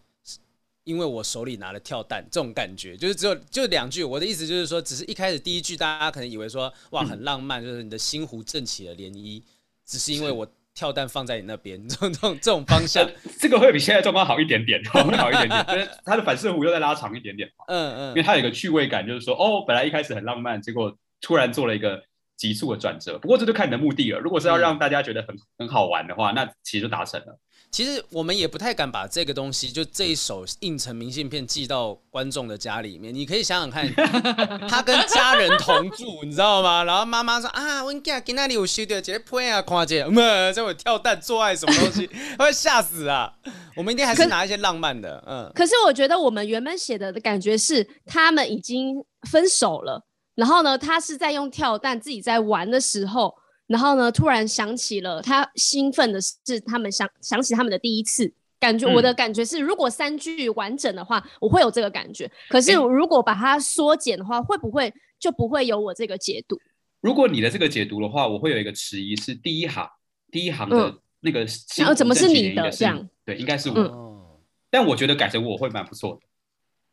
[0.85, 4.03] 因为我手里拿了跳蛋，这种感觉就是只有就两句。
[4.03, 9.43] 我的意思就是说，只是一开始第一句大家可能以为说哇很浪漫，嗯、就是你的心湖震起了涟漪，
[9.85, 10.51] 只是因为我。
[10.75, 13.09] 跳蛋放在你那边， 这种这种这种方向，
[13.39, 15.65] 这个会比现在状况好一点点， 会好一点点。
[15.69, 22.03] 但是它的反射弧又再拉长一点点，嗯嗯，因为它有一个趣味感，就是说，哦，本来一开始很浪漫，结果突然做了一个
[22.37, 23.19] 急速的转折。
[23.19, 24.19] 不过这就看你的目的了。
[24.19, 27.39] 如果是要让大家觉得很很好玩的话，那其实就达成了。
[27.73, 33.15] 其实我们也不太敢把这个东西，就这一首印成明信片寄到观众的家里面。
[33.15, 33.91] 你可以想想看，
[34.69, 36.85] 他跟家人同住，你知道吗？
[36.85, 43.33] 然后妈妈说啊，我跟你讲，今天有收到这个片啊，看见，嗯，这会跳蛋做爱什么东西，他 会吓死啊！
[43.75, 45.51] 我们一定还是拿一些浪漫的，嗯。
[45.55, 50.05] 可是我觉得我们原本写的的感觉是，他们已经分手了，
[50.35, 53.35] 然后呢，他是在用跳蛋自己在玩的时候。
[53.73, 58.31] 然后呢，突然想起了他兴奋的是，他们想想起他们的第一次
[58.61, 58.87] 感觉。
[58.87, 62.31] 我的感觉是，如果三句完整的话，我会有这个感觉。
[62.51, 66.61] 可是如果把它缩减的话，会不会就不会有我这个解读？
[67.01, 69.89] 如果你的这个解读的话，我会有一个迟疑，是第一行
[70.31, 71.47] 第一行的那个。
[71.79, 73.09] 然后怎么是你的这样？
[73.25, 74.39] 对，应该是我。
[74.69, 76.21] 但我觉得改成我会蛮不错的。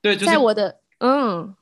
[0.02, 1.54] 对，就是在我的嗯，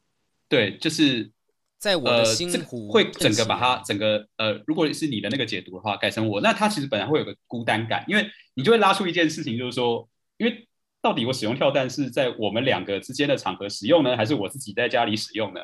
[0.48, 1.32] 对，就是。
[1.80, 10.68] 在我的心湖、呃、会整个把它整个呃，如果是你的那个解读的话，改成我，那它其实本来会有个孤单感，因为你就会拉出一件事情，就是说，因为
[11.02, 15.62] 到底我使用跳蛋是在我们两个之间的场合使用呢，还是我自己在家里使用呢？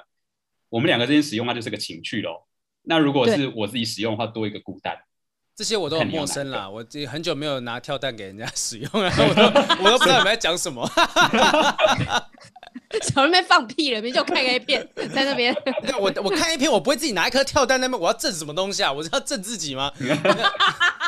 [0.69, 2.43] 我们两个之间使用，那就是个情趣喽。
[2.84, 4.97] 那如果是我自己使用的话，多一个孤单。
[5.56, 9.43] 这些我都很陌生啦，我很久没有拿跳蛋给人家 使用了，我都
[9.84, 10.88] 我都不知道你们在讲什么。
[13.14, 15.56] 小妹妹放屁了，明明就看 A 片在那边。
[16.00, 18.92] 我我看 A 片，我不会自己拿一颗跳蛋在那边，我要震什么东西啊？
[18.92, 19.92] 我是要震自己吗？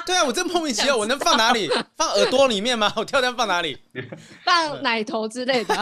[0.06, 1.70] 对啊，我真莫名其妙，我能放哪里？
[1.98, 2.92] 放耳朵里面吗？
[2.96, 3.78] 我跳蛋放哪里？
[4.44, 5.76] 放奶头之类的。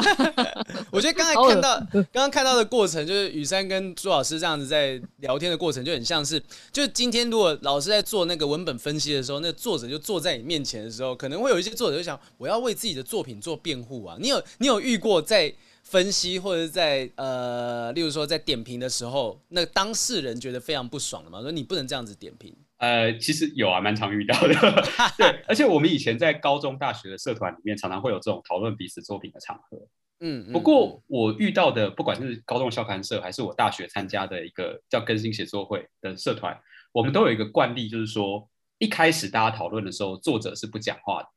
[0.92, 14.16] 我觉得刚才看到刚刚看到的过程，就是雨珊跟朱老师这样子在聊天的过程，就很像是，就是今天如果老师在做那个文本分析的时候，那个作者就坐在你面前的时候，可能会有一些作者就想，我要为自己的作品做辩护啊。
[14.20, 15.54] 你有你有遇过在？
[15.84, 22.56] 分析或者在呃，例如说在点评的时候，那个当事人觉得非常不爽的嘛，说你不能这样子点评。
[22.78, 24.54] 呃，其实有啊，蛮常遇到的。
[25.18, 29.78] 对，而且我们以前在高中、大学的社团里面，常常会有这种讨论彼此作品的场合。
[30.20, 36.58] 嗯，不过我遇到的，不管是高中校刊社，还是我大学参加的一个叫更新写作会的社团，
[36.92, 41.30] 我们都有一个惯例，就是说一开始大家讨论的时候，作者是不讲话的。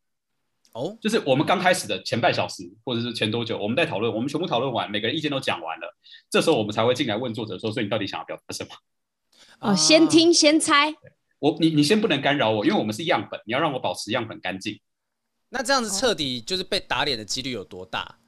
[0.76, 5.96] 哦，就是我们刚开始的前半小时，或者是前多久，我们在讨论，我们全部讨论完，每个人意见都讲完了，
[6.28, 8.70] 这时候我们才会进来问作者说：“所以你到底想要表达什么？”
[9.60, 10.94] 哦，先听先猜。
[11.38, 14.78] 我你你先不能干扰我，因为我们是样本，你要让我保持样本干净。
[15.48, 18.18] 那这样子彻底就是被打脸的几率有多大？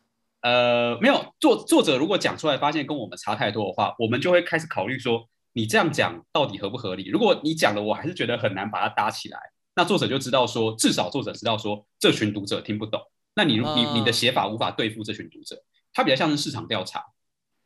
[0.40, 7.08] 呃，没有作作者如果讲出来发现跟我们差太多的话，我们就会开始考虑说，你这样讲到底合不合理？
[7.08, 9.38] 如果你讲了我还是觉得很难把它搭起来，
[9.78, 13.00] 那作者就知道说，至少作者知道说这群读者听不懂。
[13.36, 15.56] 那你你你的写法无法对付这群读者，
[15.92, 17.00] 它比较像是市场调查。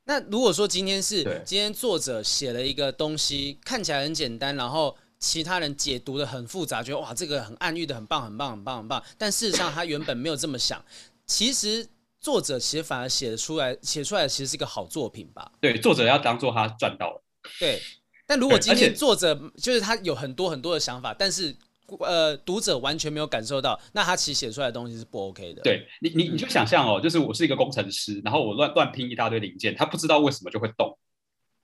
[0.04, 4.94] 那如果说今天是今天作者写了一个东西，看起来很简单，然后。
[5.24, 9.00] 其他人解读的很复杂，觉得哇，这个很暗喻的很棒，很棒，很棒，很棒。
[9.16, 10.84] 但事实上，他原本没有这么想。
[11.26, 11.86] 其实
[12.18, 15.52] 作者其实反而写的出来，写出来其实是一个好作品吧？
[15.60, 17.22] 对，作者要当做他赚到了。
[17.60, 17.80] 对。
[18.26, 21.56] 但如果今天作者就是他有很多很多的想法，但是
[22.00, 25.62] 呃，读者完全没有感受到，那他其实写出来的东西是不 OK 的。
[25.62, 30.98] 对你，你你就想象哦，就是我是一个工程师，然后我乱乱拼一大堆零件，他不知道为什么就会动，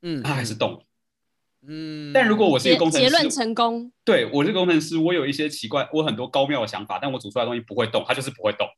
[0.02, 0.84] 嗯，他还是动。
[1.66, 3.90] 嗯，但如果我是一个工程师，结论成功。
[4.04, 8.68] 对，我是工程师，我有一些奇怪，我很多高妙的想法，但我煮出来的东西不会动，它就是不会动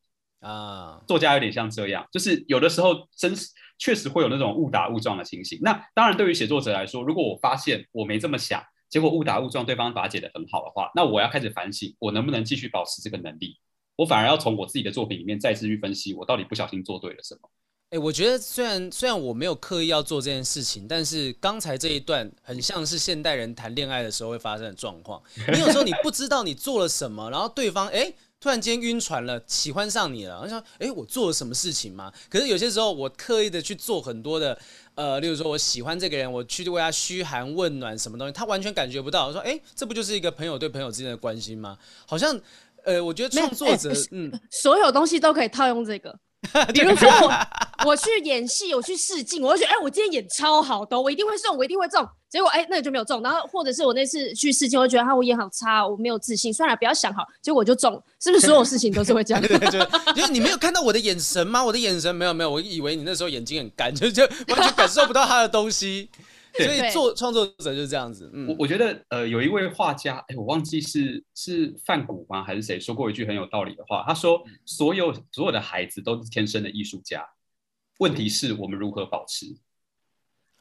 [0.41, 0.99] 啊。
[1.07, 5.59] 作家有点像这样，就是有的时候真是确实会有那种误打误撞的情形。
[5.61, 13.57] 那当然，对于写作者来说，如果我发现我没这么想，结果误打误撞，对方把它解得很好的话，那我要开始反省，我能不能继续保持这个能力？
[13.97, 17.49] 我反而要从我自己的作品里面再次去分析，我到底不小心做对了什么。
[17.91, 25.21] 哎、我觉得虽然虽然我没有刻意要做这件事情，但是刚才这一段很像是现代人谈恋爱的时候会发生的状况。
[25.53, 32.13] 你有时候你不知道你做了什么，然后对方哎、突然间晕船了，喜欢上你了，我想哎、欸、我做了什么事情吗？
[32.29, 34.57] 可是有些时候我刻意的去做很多的
[35.01, 39.29] 呃，例如说我喜欢这个人，我去为他嘘寒问暖什么东西，他完全感觉不到。
[39.29, 41.79] 我说哎、欸，这不就是一个朋友对朋友之间的关心吗？
[42.05, 42.39] 好像
[42.85, 46.15] 呃，我觉得创作者、欸、嗯，所有东西都可以套用这个。
[46.75, 47.33] 比如说我，
[47.87, 52.07] 我去演戏，我去试镜，我就觉得，哎、欸，我今天演超好的，我一定会中，我一定会中。
[52.29, 53.23] 结果，哎、欸，那个就没有中。
[53.23, 56.53] 然后，或者是我那次去试镜，我就觉得，哈，我演好差，我没有自信。
[56.53, 58.01] 算了，不要想好，结果我就中。
[58.21, 59.43] 是不是所有事情都是会这样？
[59.43, 59.79] 对，就，
[60.15, 61.65] 就你没有看到我的眼神吗？
[61.65, 66.09] 我的眼神没有没有，我以为你那时候眼睛很干， 就就完全感受不到他的东西。
[66.53, 68.29] 所以做创作者就是这样子。
[68.35, 74.03] 嗯，我我觉得呃，有一位画家，哎，我忘记是是范谷吗，还是谁说过一句很有道理的话？
[74.05, 77.25] 他说：“所有所有的孩子都是天生的艺术家，
[78.01, 79.47] 问题是我们如何保持。”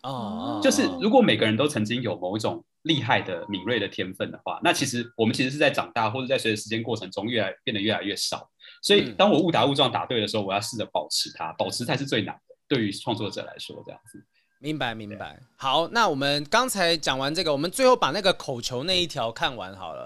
[0.04, 8.50] 哦，就是如果每个人都曾经有某一种厉害的敏锐的天分的话，那其实我们其实是在长大或者在随着时间过程中越来变得越来越少。
[8.82, 12.56] 所以当我误打误撞打对的时候，我要试着保持它，保持才是最难的。
[12.66, 14.26] 对于创作者来说，这样子。
[14.62, 20.06] 明白明白，好，那我们刚才讲完这个，我们最后把那个口球那一条看完好了。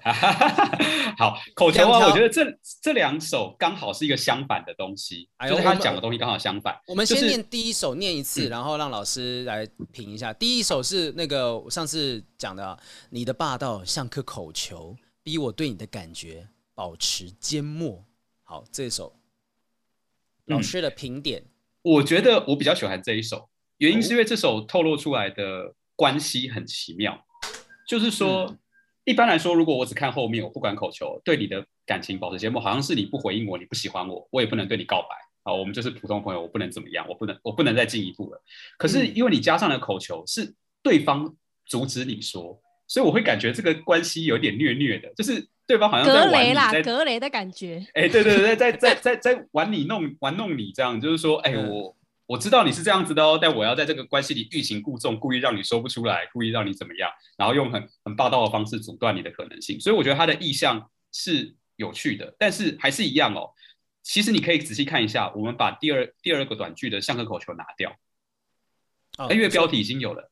[1.17, 2.45] 好，口球啊，我觉得这
[2.79, 6.79] 这两首刚好是一个相反的东西，哎、就是他讲的东西刚好相反。
[6.85, 10.31] 我们先念第一首，念一次，然后让老师来评一下。
[10.31, 12.77] 嗯、第一首是那个我上次讲的，
[13.09, 18.05] 你的霸道像颗口球，逼我对你的感觉保持缄默。
[18.43, 19.15] 好，这首
[20.45, 23.49] 老师的评点、嗯，我觉得我比较喜欢这一首。
[23.83, 27.21] 原因是因为这首透露出来的关系很奇妙，
[27.85, 28.57] 就是说，嗯、
[29.03, 35.09] 一般来说，如果我只看后面，我不管口球，对你的感情保持缄默，好像是你不回应我，你不喜欢我，我也不能对你告白
[35.43, 38.41] 啊，我们就是普通朋友，我不能怎么样，我不能，我不能再进一步了。
[38.77, 47.85] 可是因为你加上了口球，是对方阻止你说，所以我会感觉这个关系有点虐虐的，就是对方好像在玩你，格雷啦，格雷的感觉。
[47.95, 51.93] 哎、欸，对对对，在在在在玩你弄玩弄你这样，就是说，哎、欸、我。
[52.25, 59.79] 我知道你是这样子的哦，但我要在这个关系里欲擒故纵，故意让你说不出来，故意让你怎么样，然后用很很霸道的方式阻断你的可能性。
[59.79, 63.51] 所以我觉得他的意向是有趣的，但是还是一样哦。
[64.03, 67.95] 其实你可以仔细看一下，我们把第二第二个短句的像个口球拿掉，
[69.17, 70.31] 哦，因为标题已经有了。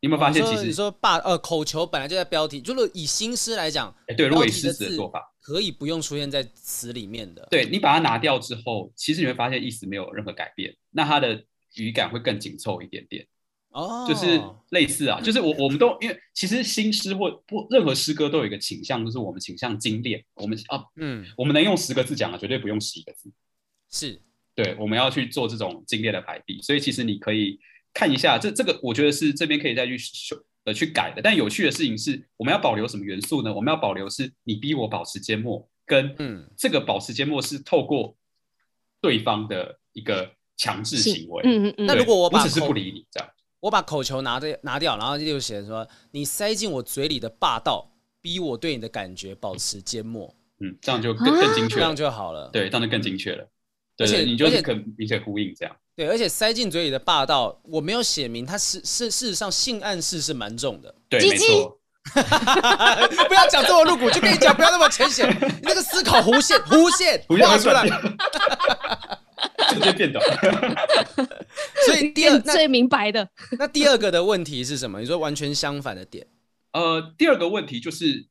[0.00, 7.46] 你有没有发现，其实你说霸呃口球本来就在标题，就是以新诗来讲，哎，对，如果以诗词的做法，可以不用出现在词里面的。
[7.50, 13.26] 对，你把它拿掉之后，其实你会发现意思没有任何改变，那它的语感会更紧凑一点点。
[13.68, 20.24] 哦，就是类似啊，就是我我们都因为其实新诗或不任何诗歌都有一个倾向，就是我们倾向精炼。
[20.32, 23.30] 我们啊，嗯，我们能用十个字讲的，绝对不用十一个字。
[23.90, 24.18] 是，
[24.54, 27.60] 对，我们要去做这种精炼的排比，所以其实你可以。
[27.96, 31.22] 看一下这这个，我觉得是这边可以再去修呃去改的。
[31.22, 33.52] 但有趣的事情是，我们要保留什么元素呢？
[33.52, 38.16] 我们要保留是你逼我保持缄默，跟嗯，这个保持缄默是透过
[39.00, 41.42] 对方的一个强制行为。
[41.44, 41.86] 嗯嗯嗯。
[41.86, 43.28] 那如果我把我只是不理你这样，
[43.60, 50.34] 我把口球拿掉拿掉，然后就写说你塞进我嘴里的霸道，逼我对你的感觉保持缄默。
[50.60, 52.48] 嗯，这样就更更精确，这样就好了。
[52.52, 53.48] 对，这样就更精确了。
[53.98, 55.76] 而且你就是可明显呼应这样。
[55.96, 60.92] 对，而且塞进嘴里的霸道，我没有写明，它是是事实上性暗示是蛮重的。
[61.08, 61.78] 对，没错。
[62.12, 65.30] 不要讲这么露骨，就跟你讲不要那么浅显。
[65.30, 67.86] 你那个思考弧线，弧线画出来，
[69.70, 70.22] 直接变短。
[71.86, 73.28] 所以第二最明白的，
[73.58, 75.00] 那第二个的问题是什么？
[75.00, 76.26] 你说完全相反的点。
[76.72, 78.26] 呃，第二个问题就是。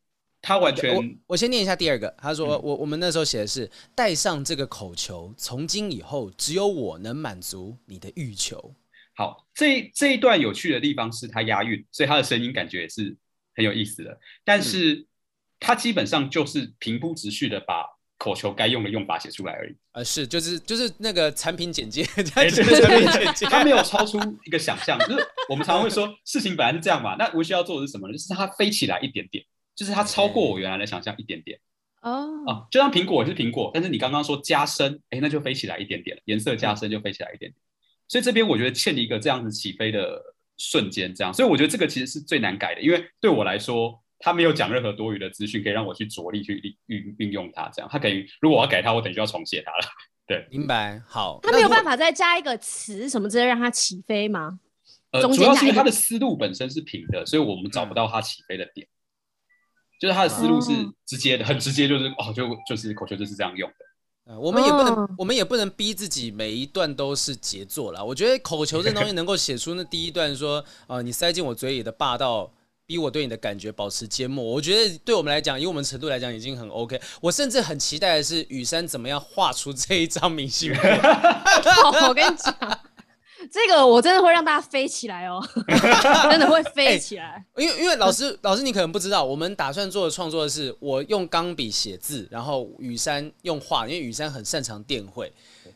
[0.46, 2.14] 他完全，我我先念一下第二个。
[2.18, 8.76] 他说，我我们那时候写的是带上这个口球，从今以后只有我能满足你的欲求。
[9.16, 13.16] 好，这这一段有趣的地方是他押韵，所以他的声音感觉也是
[13.56, 14.20] 很有意思的。
[14.44, 15.08] 但是
[15.62, 17.86] 他基本上就是平铺直叙的把
[18.18, 19.76] 口球该用的用法写出来而已。
[19.94, 25.00] 呃，是，就是就是那个产品简介，欸、 产品简介， 他没有超出一个想象。
[25.00, 28.14] 就是我们常常会说，事情本来是这样嘛，那我需要做的是什么呢？
[28.14, 29.42] 就是它飞起来一点点。
[29.76, 31.60] 就是它超过我原来的想象一点点
[32.02, 37.56] 哦啊，就像苹果是苹果，但是你刚刚说加深，哎，那就飞起来一点点，颜色加深就飞起来一点点。
[38.08, 40.22] 所以这边我觉得欠一个这样子起飞的
[40.58, 49.88] 瞬间，这样，所以我觉得这个其实是最难改的，因为对我来说，他没有讲任何多余的资讯可以让我去着力去运运用它，这样，他等于如果我要改它，我等于就要重写它了。
[50.28, 51.02] 对，明白。
[51.08, 54.60] 好，他没有办法再加一个词什么之类让它起飞吗？
[55.12, 58.88] 呃，主要是因为它的思路本身是平的，所以我们找不到它起飞的点。
[60.04, 60.70] 就是他的思路是
[61.06, 63.76] 直接的，很直接，就是哦，就就是口球就是这样用的。
[64.26, 68.04] 呃，我们也不能，我们也不能逼自己每一段都是杰作啦。
[68.04, 72.52] 我觉得口球这东西能够写出那第一段说， 呃，你塞进我嘴里的霸道，
[72.86, 74.44] 逼我对你的感觉保持缄默。
[74.44, 77.00] 我觉得对我们来讲，以我们程度来讲，已经很 OK。
[77.22, 81.00] 我甚至很期待的是雨珊怎么样画出这一张明信片。
[82.10, 82.54] 我跟你讲。
[83.52, 85.42] 这个我真的会让大家飞起来哦，
[86.30, 87.44] 真的会飞起来。
[87.56, 95.32] 欸、因为因为老师老师你可能不知道，我们打算做的创作的是我用钢笔写字，然后雨山用画，因为雨山很擅长电绘。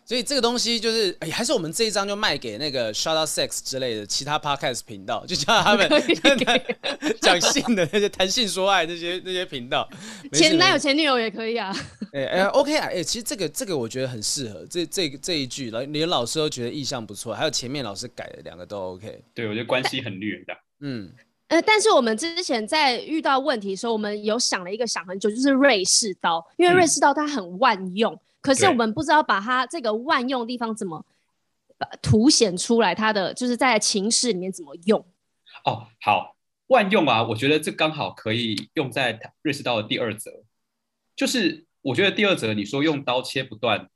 [0.07, 5.85] 所以这个东西就是，哎，还是我们这一张就卖给那个 Shout Out Sex 之类的其他 Podcast 频道，就叫他们
[7.19, 9.85] 讲性的那些谈性说爱那些那些频道，
[10.31, 11.75] 前男友前女友也可以啊。
[12.13, 19.21] 哎哎，OK 啊，哎，其实这个这个我觉得很适合，这这这一句，连老师都觉得意象不错，还有前面老师改的两个都 OK。
[19.33, 20.53] 对，我觉得关系很虐的。
[20.79, 21.11] 嗯，
[21.49, 28.13] 呃，但是我们之前在遇到问题的时候，我们有想了一个想很久，就是瑞士刀，因为瑞士刀它很万用。
[28.13, 31.05] 嗯可是我们不知道把它这个万用的地方怎么
[32.01, 35.05] 凸显出来，它的就是在情势里面怎么用？
[35.65, 37.21] 哦，好，万用啊！
[37.23, 40.31] 我觉得这刚好可以用在瑞士刀的第二则，
[41.13, 43.89] 就是我觉得第二则你说用刀切不断，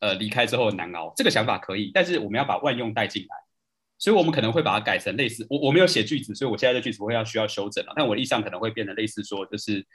[0.00, 3.36] 呃，离开之后难熬，这个想法可以，但是我们要把万用带进来，
[3.98, 9.86] 所以我们可能会把它改成类似我我没有写句子，所以我现在的句子会要需要修整了，但我的意象可能会变得类似说，就是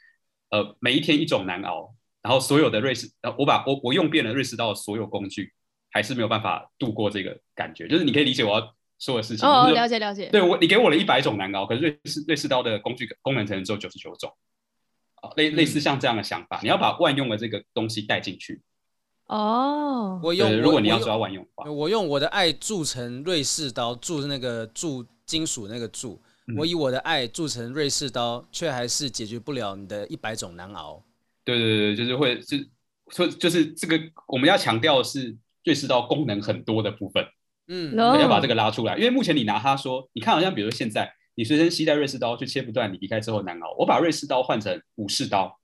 [0.50, 1.94] 呃，每一天一种难熬。
[2.30, 5.52] 然后所有的瑞士，然后，我把我我用遍了瑞士刀的所有工具，
[5.90, 7.88] 还是没有办法度过这个感觉。
[7.88, 9.50] 就是你可以理解我要说的事情。
[9.50, 10.30] 哦，了解了解。
[10.30, 14.32] 对我，你给我了一百种难熬，可是瑞士瑞士刀的工具功能可能只有九十九种。
[15.16, 18.62] 啊，类类似像这样的想法，嗯、你要把万用的这个东西带进去。
[19.26, 20.22] 哦。
[20.22, 31.04] 我用，如果你要说要万用的话，我，我用我的爱铸成瑞士刀，铸那个铸金属那个铸，嗯、我以我的爱铸成瑞士刀，却还是解决不了你的一百种难熬。
[31.58, 32.70] 对对对，就是会是
[33.10, 37.26] 说就是这个我们要强调的是瑞士刀功能很多的部分，
[37.68, 43.76] 嗯，要把这个拉出来，因为目前你拿它说，你看好像比如说现在你随身携带瑞士刀，就切不断，你离开之后难熬。
[43.78, 45.60] 我把瑞士刀换成武士刀，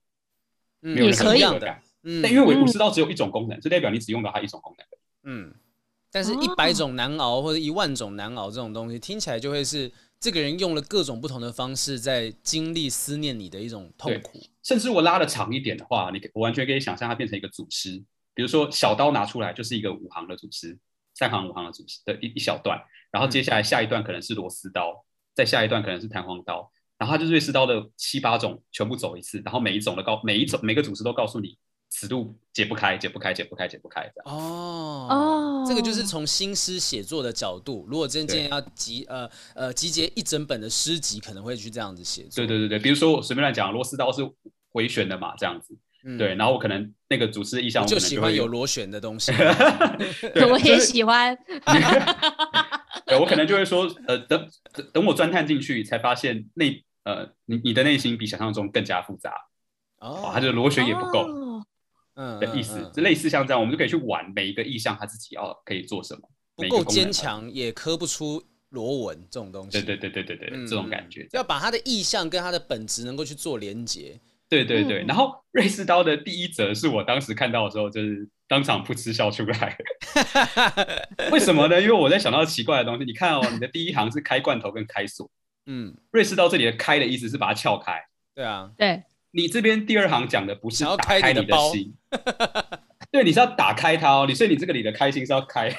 [0.82, 1.68] 嗯、没有什么样的，
[2.02, 5.54] 嗯，但因为我武士刀只有一种功能，就代表你只用到它一种功能，嗯，
[6.10, 9.90] 但是一百种难熬或者一万种难熬这种东西，听起来就会是。
[10.26, 18.02] 这个人用了各种不同的方式在经历思念你的一种痛苦，甚至我拉的长一点的话，你我完全可以想象它变成一个组诗。
[18.34, 20.76] 比如说小刀拿出来就是一个五行的组诗，
[21.14, 22.76] 三行五行的组诗的一一小段，
[23.12, 26.68] 然后接下来下一段可能是螺丝刀，再下一段可能是弹簧刀，
[26.98, 31.56] 然后它就是瑞士刀的七八种全部走一次，然后每一种的告每一种每个组诗都告诉你。
[31.88, 34.36] 此度解不开，解不开，解不开，解不开，这样。
[34.36, 42.36] 哦哦，这个就是从新诗写作的角度，如果真正要集呃呃集结一整本的诗集，可能会去这样子写作。
[42.36, 44.22] 对对对对，比如说我随便乱讲，螺丝刀是
[44.70, 45.76] 回旋的嘛，这样子。
[46.08, 49.32] 嗯、对，然后我可能那个组织意向，我就喜欢有螺旋的东西。
[50.50, 51.36] 我也喜欢。
[53.06, 59.32] 对，我可能就会说，呃，等等等我钻探进去，才发现内呃，你你的内心比想象中更加复杂。
[59.98, 61.45] 哦，他、哦、就螺旋也不够，嗯
[62.16, 69.70] 的意思，就、嗯、类似像这样，我们就可以去玩每一个意象，他自己要可以做什么，不够坚强也刻不出螺纹这种东西。
[69.70, 74.18] 对对对对对对，嗯、这种感觉，要把他的意象跟他的本质能够去做连接。
[74.48, 79.76] 对对对，然后瑞士刀的第一则是我当时看到的时候，就是当场噗嗤笑出来。
[81.32, 81.80] 为什么呢？
[81.80, 83.04] 因为我在想到奇怪的东西。
[83.04, 85.28] 你看哦，你的第一行是开罐头跟开锁，
[85.66, 88.00] 嗯，瑞士刀这里的开的意思是把它撬开。
[88.36, 89.02] 对啊，对。
[89.36, 91.92] 你这边第二行讲的不是打开你的心，
[93.12, 94.24] 对，你是要打开它哦。
[94.26, 95.70] 你所以你这个里的开心是要开。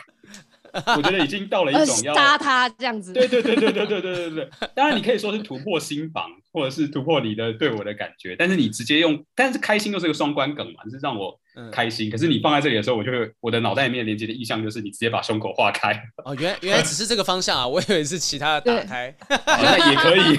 [0.95, 3.11] 我觉得已经到了一种要 杀它这样子。
[3.11, 4.49] 对对对对对对对对对。
[4.75, 11.39] 当然你可以说是突破心房，或者是突破你的对我的感觉，但是你直接用，但是开心又是个双关梗嘛，就是让我
[11.71, 12.11] 开心。
[12.11, 15.99] 可是你放在这里的时候，我就会我的脑袋里面连接的意象就是你直接把胸口化开。
[16.23, 19.15] 哦，原来原来只是这个方向啊，我以为是其他的打开。
[19.47, 20.37] 那也可以。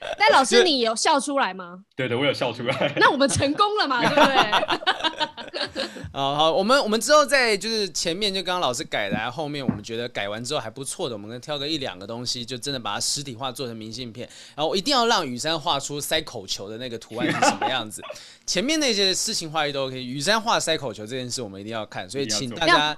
[0.18, 1.80] 但老师你有笑出来吗？
[1.94, 2.92] 对的，我有笑出来。
[2.96, 5.68] 那我们成功了嘛， 对不对？
[6.12, 14.28] 好好，我们我们之后在就是前面就刚刚老师改的，后面我们觉得改完之后还不错的，我们可以挑个一两个东西，就真的把它实体化做成明信片。
[14.56, 18.02] 然后一定要让雨珊画出塞口球的那个图案是什么样子。
[18.46, 22.96] 前面那些事情画意都 OK，雨山画塞口球这件事我们一定要看，所以请大家，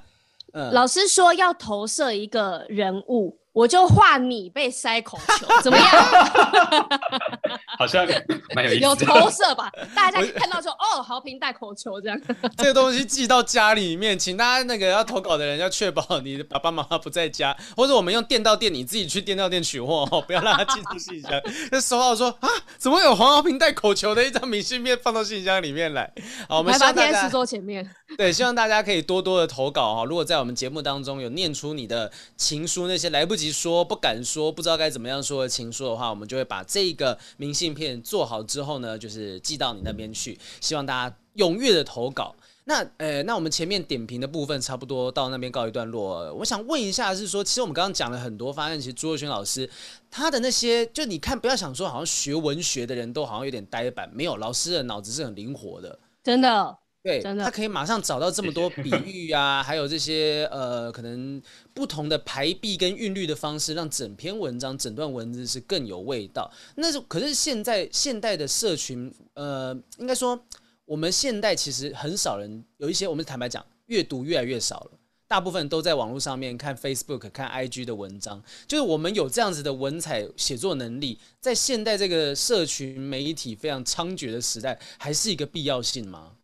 [0.52, 3.41] 嗯，老师说要投射一个人物。
[3.52, 5.86] 我就画你被塞口球，怎么样？
[7.78, 8.06] 好像
[8.54, 9.70] 蛮有意思，有投射吧？
[9.94, 12.18] 大家看到说，哦，豪平带口球这样。
[12.56, 21.32] 这个东西寄到家里面，请大家那个要投稿的人要确保你的爸爸妈妈不在家，或者我们用电到店，你自己去电到店取货哦，不要让他寄到信箱。
[21.70, 22.48] 那收到说啊，
[22.78, 26.10] 怎么有黄豪平带口球的一张明信片放到信箱里面来？
[26.48, 27.86] 好，我们希望大家桌前面。
[28.16, 30.04] 对，希望大家可以多多的投稿哈。
[30.04, 33.41] 如果在我们节目当中有念出你的情书，那些来不及。
[33.50, 40.38] 说不敢说，不知道该怎么样说的情书的话，我们就会把这个明信片做好之后呢，就是寄到你那边去。
[40.60, 42.36] 希望大家踊跃的投稿。
[42.64, 46.32] 那呃，那我们前面点评的部分差不多到那边告一段落。
[46.34, 49.68] 我想问一下，是说，其实我们刚刚讲了很多，发现其实朱若瑄老师
[50.08, 56.78] 他的那些，就你看，不要想说好像学文学的人都好像有点呆板，没有，老师的脑子是很灵活的，真的。
[57.02, 61.42] 对，他可以马上找到这么多比喻啊， 还有这些呃，可能
[61.74, 66.48] 不同的排比跟韵律的方式，让整篇文章、整段文字是更有味道。
[66.76, 70.40] 那是可是现在现代的社群，呃，应该说
[70.84, 74.92] 我们现代其实很少人有一些，我们坦白讲，阅读越来越少了，
[75.26, 78.40] 大部分都在网络上面看 Facebook、看 IG 的文章。
[78.68, 86.34] 就是我们有这样子的文采写作能力，在现代这个社群媒体非常猖獗的时代，还是一个必要性吗？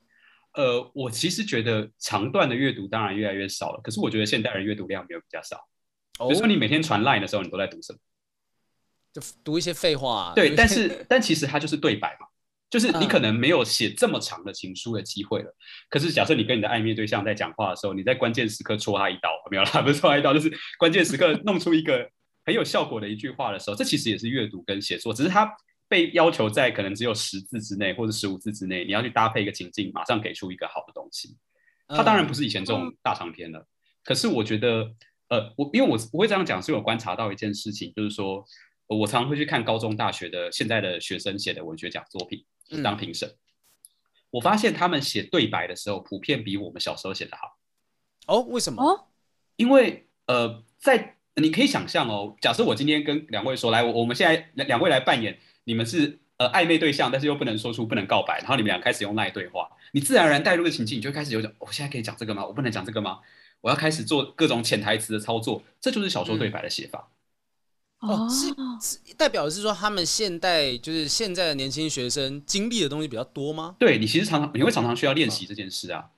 [0.58, 5.56] 呃，我其实觉得长段的阅读当然越来越少了，可是我觉得现代人阅读量没有比较少。
[6.18, 7.98] 比如说你每天传 line 的时候，你都在读什么？
[9.12, 10.32] 就读一些废话啊。
[10.34, 12.26] 对， 但是但其实它就是对白嘛，
[12.68, 15.48] 就是你可能没有写这么长的情书的机会了。
[15.48, 15.62] 嗯。
[15.90, 22.10] 可是假设你跟你的暧昧对象在讲话的时候，你在关键时刻戳他一刀，没有啦，不是戳他一刀，就是关键时刻弄出一个
[22.44, 25.48] 很有效果的一句话的时候，这其实也是阅读跟写作，只是它。
[25.88, 31.36] 被要求在可能只有十字之内或者十五字之内，你要去搭配一个情境，马上给出一个好的东西。
[31.88, 33.66] 它当然不是以前这种大长篇了，
[34.04, 34.92] 可是我觉得，
[35.28, 38.44] 呃，我因为我我会这样讲，是我观察到一件事情，就是说，
[38.86, 42.44] 我常常会去看高中、大学的现在的学生写的文学奖作品，
[42.84, 43.34] 当评审。
[44.28, 47.56] 我发现他们写对白的时候，普遍比我们小时候写的好。
[48.26, 48.82] 哦，为什么？
[48.82, 49.06] 哦，
[49.56, 55.38] 因为呃，在你可以想象哦，假设我今天跟两位说，来，我我们现在两两位来扮演。
[55.68, 62.46] 你们是呃暧昧对象，但是又不能说出不能告白，然后你们俩开始用赖对话，你自然而然带入的情境，你就开始有种，我、哦、现在可以讲这个吗？
[62.46, 63.18] 我不能讲这个吗？
[63.60, 67.10] 我要开始做各种潜台词的操作，这就是小说对白的写法。
[68.00, 68.46] 嗯、哦，是，
[68.80, 73.76] 是代表的是说他们现代就是现在的年轻学生经历的东西比较多吗？
[73.78, 76.08] 对，你其实常常你会常常需要练习这件事啊。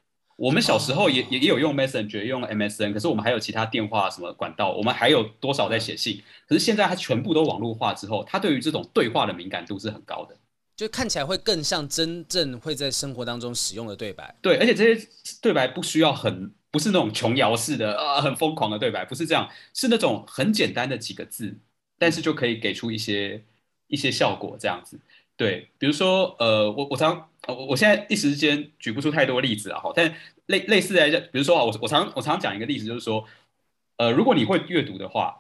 [0.41, 6.23] 我们小时候也也也有用 Messenger，用 MSN，可是我们还有其他电话什么管道，我们还有多少在写信？
[6.49, 10.35] 可是现在它全部都网络化之后，它对于这种对话的敏感度是很高的，
[10.75, 14.35] 就看起来会更像真正会在生活当中使用的对白。
[14.41, 15.07] 对，而且这些
[15.43, 21.55] 对白不需要很，不是那种琼瑶式的啊，很疯狂的对白，不是这样，是那种很简单的几个字，
[21.99, 23.45] 但是就可以给出一些
[23.89, 24.99] 一些效果这样子。
[25.41, 27.27] 对，比如说呃，我我常。
[27.49, 30.15] 我我现在一时之间举不出太多例子啊，哈，但
[30.47, 33.25] 类类似来讲，比如说啊，我我常我常讲一个例子，就是说，
[33.97, 35.35] 呃，如果你会阅读的话，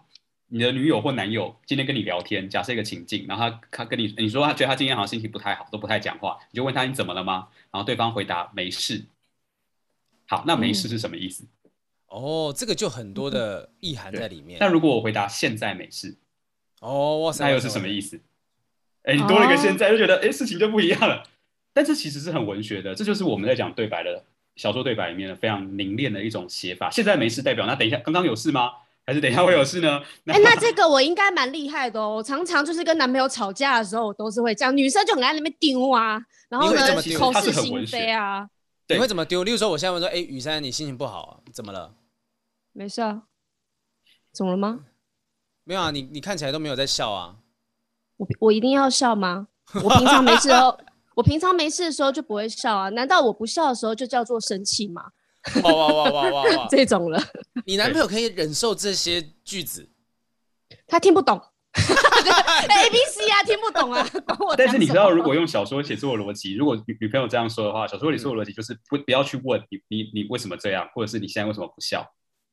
[0.46, 7.48] 你的女友或男友今天跟你聊天，假设一个情境，然后他他跟你你说他觉得他今天好像心情不太好，都不太讲话，你就问他你怎么了吗？
[7.70, 9.05] 然后对方回答没事。
[10.26, 11.44] 好，那没事是什么意思？
[12.07, 14.57] 哦，这个就很多的意涵在里面。
[14.59, 16.16] 但如果我回答现在没事，
[16.80, 18.18] 哦，哇塞，那又是什么意思？
[19.05, 21.22] 哎，你多了一个现在，就觉得哎，事情就不一样了。
[21.72, 24.24] 但这其实是很文学的，这就是我们在讲对白的
[24.57, 26.90] 小说对白里面的非常凝练的一种写法。
[26.90, 28.72] 现在没事代表那等一下刚刚有事吗？
[29.07, 30.01] 还是等一下会有事呢？
[30.26, 32.16] 哎，那这个我应该蛮厉害的哦。
[32.16, 34.76] 我常常就是跟男朋友吵架的时候，我都是会这样。
[34.76, 36.80] 女生就很爱那边丢啊，然后呢，
[37.16, 38.48] 口是心非啊。
[38.88, 39.42] 你会怎么丢？
[39.44, 41.32] 例如说，我现在问说，哎，雨珊，你心情不好啊？
[41.53, 41.94] 怎么了？
[42.72, 43.22] 没事啊。
[44.32, 44.80] 怎么了吗？
[45.64, 47.36] 没有啊，你你看起来都没有在笑啊。
[48.21, 49.49] 我我一定要笑吗？
[49.83, 50.79] 我平常没事哦。
[51.16, 52.89] 我平常没事的时候就不会笑啊？
[52.91, 55.03] 难道我不笑的时候就叫做生气吗？
[55.62, 56.66] 哇哇哇哇哇哇！
[56.71, 57.18] 这种了，
[57.64, 59.89] 你男朋友可以忍受这些句子？
[60.87, 61.41] 他听不懂
[61.73, 64.07] ，A B C 啊，听不懂啊。
[64.57, 72.07] 但是你知道，如果用小说写作的逻辑，如果女女朋友这样说的话，小说里说的逻辑就是不不要去问你你你为什么这样，或者是你现在为什么不笑？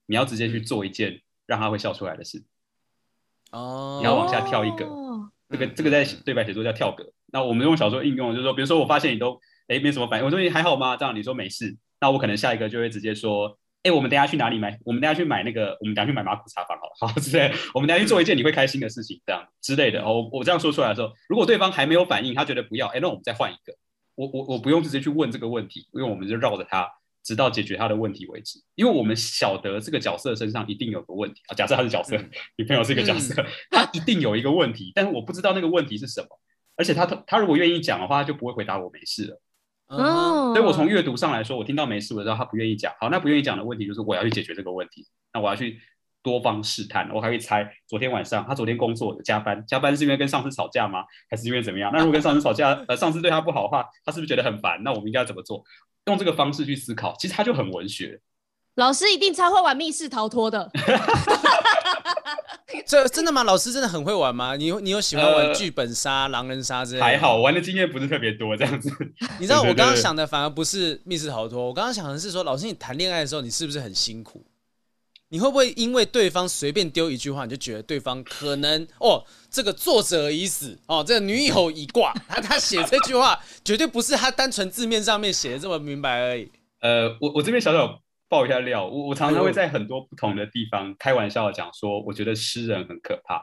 [0.05, 2.43] 你要直接去做一件让他会笑出来的事。
[3.51, 4.86] 哦，你要往下跳一格，
[5.49, 7.05] 这个这个在对白写作叫跳格。
[7.31, 10.95] 那我们用小说应用，就是说，比如说我发现你都哎没什么反应，我说你还好吗？
[10.95, 14.79] 这样你说没事，那我可能下一个就会直接说，哎，我们等下去哪里买？
[14.83, 17.51] 我们等下去买那个，我们等下去买马古茶坊好了，好之类。
[17.73, 20.01] 我们等下去做一件你会开心的事情，这样之类的。
[20.01, 23.73] 哦，我这样说出来的时候，如果对方还没有反应，他觉得不要，哎，那我们再换一个。
[24.15, 26.89] 我我我不用直接去问这个问题，因为我们就绕着他。
[27.28, 31.53] 直到解决他的问题为止，因为我们晓得这个角色身上一定有个问题啊。
[31.53, 36.28] 假设他是角色，嗯、女朋友是一个角色，嗯、他一定有一个问题，但是我不知道那个问题是什么。
[36.78, 39.41] 而且他他如果愿意讲的话，他就不会回答我没事了。
[39.88, 42.93] 哦，所以我从阅读上来说，我听到没事，我知道他不愿意讲。
[43.01, 45.05] 好，那不愿意讲的问题就是我要去解决这个问题。
[45.34, 45.82] 那我要去
[46.28, 51.05] 多方试探，我还会猜昨天晚上他昨天工作的加班，加班是因为跟上司吵架吗？
[51.30, 51.89] 还是因为怎么样？
[51.93, 54.82] 那如果跟上司吵架， 呃，上司对他不好的话，他是不是觉得很烦？
[54.84, 55.63] 那我们应该要怎么做？
[56.07, 58.19] 用这个方式去思考，其实他就很文学。
[58.75, 60.69] 老师一定超会玩密室逃脱的。
[62.86, 63.43] 这真的吗？
[63.43, 64.55] 老师真的很会玩吗？
[64.55, 67.05] 你你有喜欢玩剧本杀、呃、狼人杀之类的？
[67.05, 68.89] 还好，玩的经验不是特别多，这样子。
[69.39, 74.45] 你知道我刚刚想的反而不是密室逃脱，我刚刚想的是说，老师你谈恋爱的时候，你是不是很辛苦？
[75.30, 86.49] 你会不会因为对方随便丢一句话，你就觉得对方可能哦，这个作者已死哦，这个女友已挂， 他他写这句话 绝对不是他单纯字面上面写的这么明白而已。
[86.80, 93.41] 呃，我我这边小小爆一下料，我我常常会在很多不同的地方开玩笑讲说，我觉得诗人很可怕。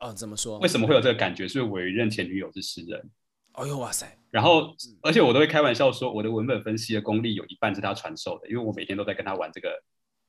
[0.00, 0.58] 哦，怎么说？
[0.58, 1.48] 为什么会有这个感觉？
[1.48, 3.10] 是因为我有一任前女友是诗人。
[3.52, 4.06] 哎呦哇塞！
[4.30, 9.70] 然后而且我都会开玩笑说，我的文本分析的功力有一半是他传授的，因为我每天都在跟他玩这个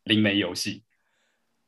[0.07, 0.83] 灵媒游戏。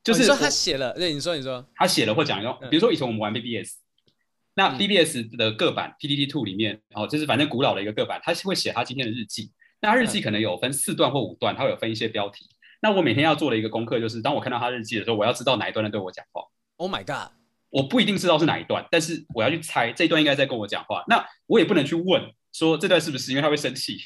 [0.03, 4.13] 就是、哦、说他写了，对你说你说他写了或讲用，比如说以前我们玩 BBS，、嗯、
[4.55, 9.51] 那 BBS 的个版 PTT Two 里面，哦，就是反正古老的一个个版，他是会写他今天的日记。
[9.81, 12.49] 那他日记可能有分四段或五段，他会有分一些标题。
[12.81, 16.41] 那我每天要做的一个功课就是，当我看到他日记的时候，我要知道哪一段在对我讲话。
[16.77, 17.33] Oh my god！
[17.69, 21.03] 我不一定知道是哪一段，但是我要去猜这一段应该在跟我讲话。
[21.07, 22.23] 那我也不能去问
[22.53, 23.97] 说这段是不是，因为他会生气。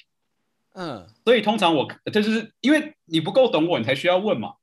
[0.74, 4.56] 嗯，所以通常我就是因为你不够懂我，你才需要问嘛。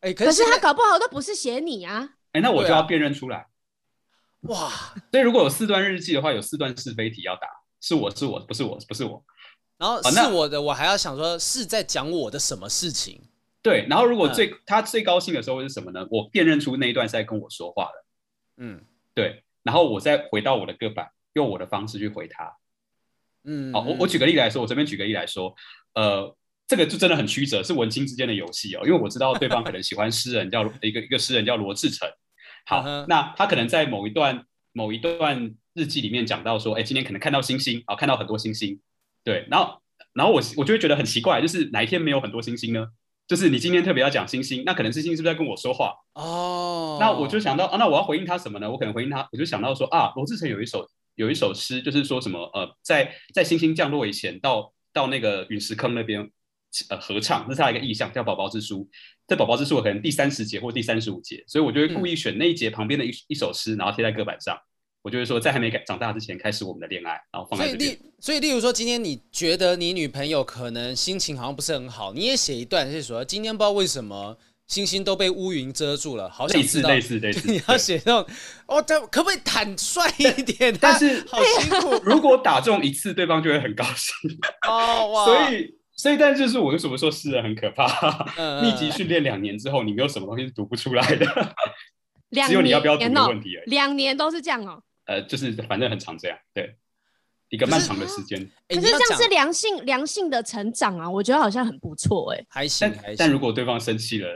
[0.00, 2.10] 哎，可是他搞不好都不是写你啊！
[2.32, 3.46] 哎，那我就要辨认出来。
[4.42, 4.70] 哇，
[5.10, 7.48] 所以如果有四段日记的话，有四段是非题要答，
[7.80, 9.22] 是我是我，不是我不是我。
[9.76, 13.20] 然后是我的，我还要想说是在讲我的什么事情？
[13.60, 13.86] 对。
[13.90, 16.06] 然后如果最他最高兴的时候是什么呢？
[16.10, 18.04] 我辨认出那一段是在跟我说话的。
[18.58, 18.80] 嗯，
[19.14, 19.44] 对。
[19.62, 22.56] 然后我再回到我的个版，用我的方式去回他。
[23.48, 25.54] 嗯，好，我我举个例来说，我这边举个例来说，
[25.94, 26.36] 呃。
[26.70, 28.82] 这个就真的很曲折，是文青之间的游戏哦。
[28.84, 32.06] 因为我知道对方可能喜欢诗人叫 一个一个诗人叫罗志诚。
[32.66, 34.44] 好，那他可能在某一段
[34.74, 38.78] 某一段日记里面讲到说，哎，今天可能看到星星啊，看到很多星星。
[39.24, 39.80] 对，然后
[40.12, 42.86] 然后我我就会觉得很奇怪，就是哪一天没有很多星星呢？
[43.26, 45.94] 就是你今天特别要讲星星，那可能星星是不是在跟我说话？
[46.12, 48.70] 哦，那我就想到啊，那我要回应他什么呢？
[48.70, 50.86] 我可能回应他，我就想到说啊，罗志诚有一首
[51.18, 56.30] 有一首诗，就是说什么呃，在在星星降落以前，到到那个陨石坑那边。
[56.90, 58.80] 呃，合唱，这是他一个意象，叫《宝宝之书》。
[59.26, 64.54] 这《宝宝之书》可能第三十节或第三十五节，所以我就会故意选那一节旁边的一一首诗，然后贴在隔板上。
[65.00, 67.78] 我就会说，在还没改长大之前，开始我们的恋爱，然后放在这里。
[67.78, 74.36] 所以，例所以，例如说，今天你觉得你女朋友可能心情好像不是很好，你也写一段，就是说今天不知道为什么
[74.68, 76.88] 星星都被乌云遮住了，好想知道。
[76.90, 78.34] 类似类似类似， 你要写那种
[78.68, 80.02] 哦，他可不可以坦率
[80.36, 80.72] 一点？
[80.80, 82.00] 但 是 好辛苦。
[82.04, 84.14] 如果打中一次，对方就会很高兴。
[84.68, 85.76] 哦哇，所以。
[85.96, 88.24] 所以，但就是我为什么说诗人很可怕？
[88.36, 91.26] 嗯、密集训练两年之后，你没有什么东西是读不出来的。
[92.46, 93.70] 只有你要不要读的问题而已。
[93.70, 94.80] 两年都是这样哦。
[95.06, 96.76] 呃，就是反正很常这样，对。
[97.48, 98.38] 一个漫长的时间。
[98.68, 102.46] 可是这样是良性良性的成长啊，我觉得好像很不错哎。
[102.48, 103.16] 还行，还行。
[103.18, 104.28] 但如果对方生气了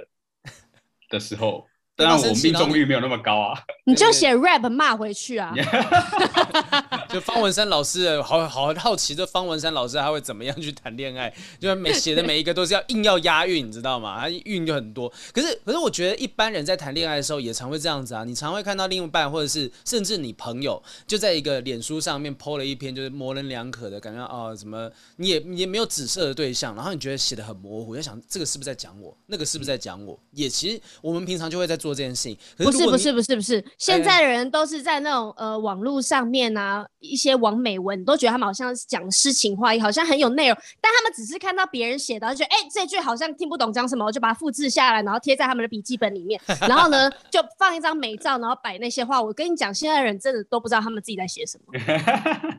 [1.12, 1.71] 的时候。
[1.94, 3.58] 当然，我命中率没有那么高啊。
[3.84, 5.52] 你就写 rap 骂回去啊。
[7.10, 11.32] 就方文山老师，好好好奇，这方文山老师他会怎么样去谈恋爱？
[11.60, 14.18] 就每写的每一个都是要硬要押韵，你知道吗？
[14.18, 15.12] 他韵就很多。
[15.34, 18.24] 可是，可是我觉得一般人在谈恋爱的时候也常会这样子啊。
[18.24, 29.14] 你常会看到另一半，或者是甚至你朋友，就在一个脸书上面 po 了一篇，就是模棱两可的感觉哦，怎么你也你也没有指涉的对象，然后你觉得写的很模糊，就想这个是不是在讲我？
[29.26, 30.18] 那个是不是在讲我？
[30.32, 32.38] 也其实我们平常就会在做这件事情。
[32.56, 49.20] 不是不是不是不是，现在的人都是在那种呃网络上面啊，一些网美文，你都觉得他们好像是讲诗情画意，好像很有内容，但他们只是看到别人写的，就觉得哎、欸、这句好像听不懂讲什么，我就把它复制下来，然后贴在他们的笔记本里面， 然后呢就放一张美照，然后摆那些话。
[49.20, 51.78] 我跟你讲，现在的人真的都不知道他们自己在写什么。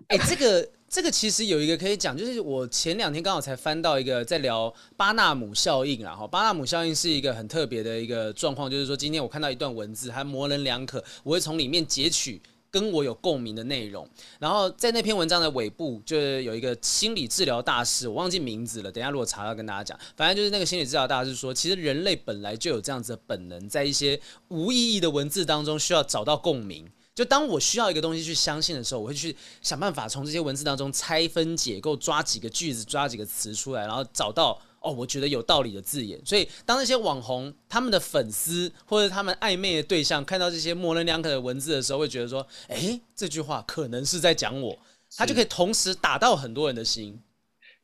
[0.10, 0.68] 哎、欸，这个。
[0.94, 12.40] 这个其实有一个可以讲，就是我前两天刚好才翻到一个在聊巴纳姆效应，然后巴纳姆效应是一个很特别的一个状况，就是说今天我看到一段文字，它模棱两可，我会从里面截取
[12.70, 26.88] 跟我有共鸣的内容，然后在那篇文章的尾部，就是有一个心理治疗大师，我忘记名字了，等一下如果查到跟大家讲，反正就是那个心理治疗大师说，其实人类本来就有这样子的本能，在一些无意义的文字当中需要找到共鸣。
[27.16, 36.20] 就当我需要一个东西去相信的时候，我会去想办法从这些文字当中拆分解构，抓几个句子，抓几个词出来，然后找到哦，我觉得有道理的字眼。
[36.26, 44.80] 所以当那些网红他们的粉丝或者他们暧昧的对象看到这些模棱两可的文字的时候，会觉得说，诶，这句话可能是在讲我，
[45.16, 47.22] 他就可以同时打到很多人的心。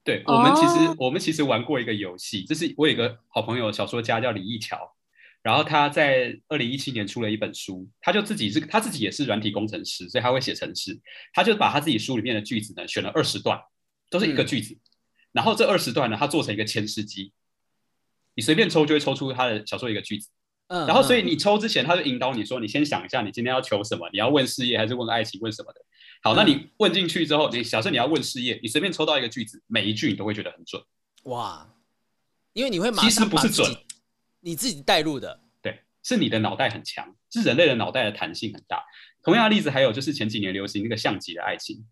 [0.03, 4.95] 对，我们其实我们其实玩过一个游戏，这是我有一个好朋友小说家叫李义桥。
[5.41, 10.99] 然后他在二零一七年出了一本书，他就自己是他自己也是软体工程师，所以他会写程式。
[11.33, 13.57] 他就把他自己书里面的句子呢，选了二十段，
[14.09, 14.73] 都是一个句子。
[14.73, 14.79] 嗯、
[15.31, 17.31] 然后这二十段呢，他做成一个签诗机，
[18.35, 20.29] 你随便抽就会抽出他的小说一个句子。
[20.67, 20.85] 嗯。
[20.85, 24.09] 然后所以你抽之前，他就引导你说，你先想一下，你今天要求什么？
[24.11, 25.39] 你要问事业还是问爱情？
[25.41, 25.79] 问什么的？
[26.21, 30.83] 好，那你问进去之后，你假设你要问事业，你随便抽到一个句子，每一句你都会觉得很准。
[31.23, 31.73] 哇，
[32.51, 33.09] 因为你会马上。
[33.09, 33.73] 其实不是准。
[34.41, 38.83] 你自己带入的，对，是你的脑袋很强，是人类的脑袋的弹性很大。
[39.21, 41.85] 同样的例子还有就是前几年流行那个像极了爱情，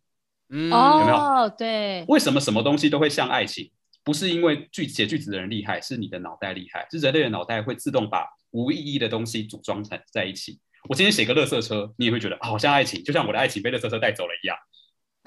[0.49, 1.15] 嗯，有没有？
[1.15, 2.05] 哦，对。
[2.07, 3.71] 为什么什么东西都会像爱情？
[4.03, 10.57] 不是因为句写句子的人厉害，是你的脑袋厉害，是人类的脑袋会自动把无意义的东西组装成在一起。
[10.87, 14.57] 我今天写个垃圾车，你也会觉得好像爱情，就像我的爱情被垃圾车带走了一样。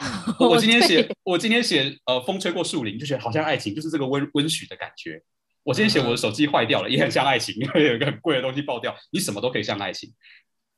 [0.41, 5.23] 我今天写我今天写呃风吹过树林，就觉得好像爱情，就是这个温温煦的感觉。
[5.63, 8.97] 我今天写我的手机坏掉了，也很像爱情，因为有一个很贵的东西爆掉。
[9.11, 10.13] 你什么都可以像爱情，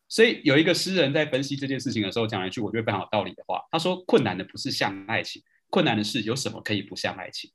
[0.08, 3.62] 所以有一个诗人在分析这件事情的时候，讲了一句我觉得非常有道理的话。
[3.70, 7.50] 他说：“困难的不是像爱情，困难的是有什么可以不像爱情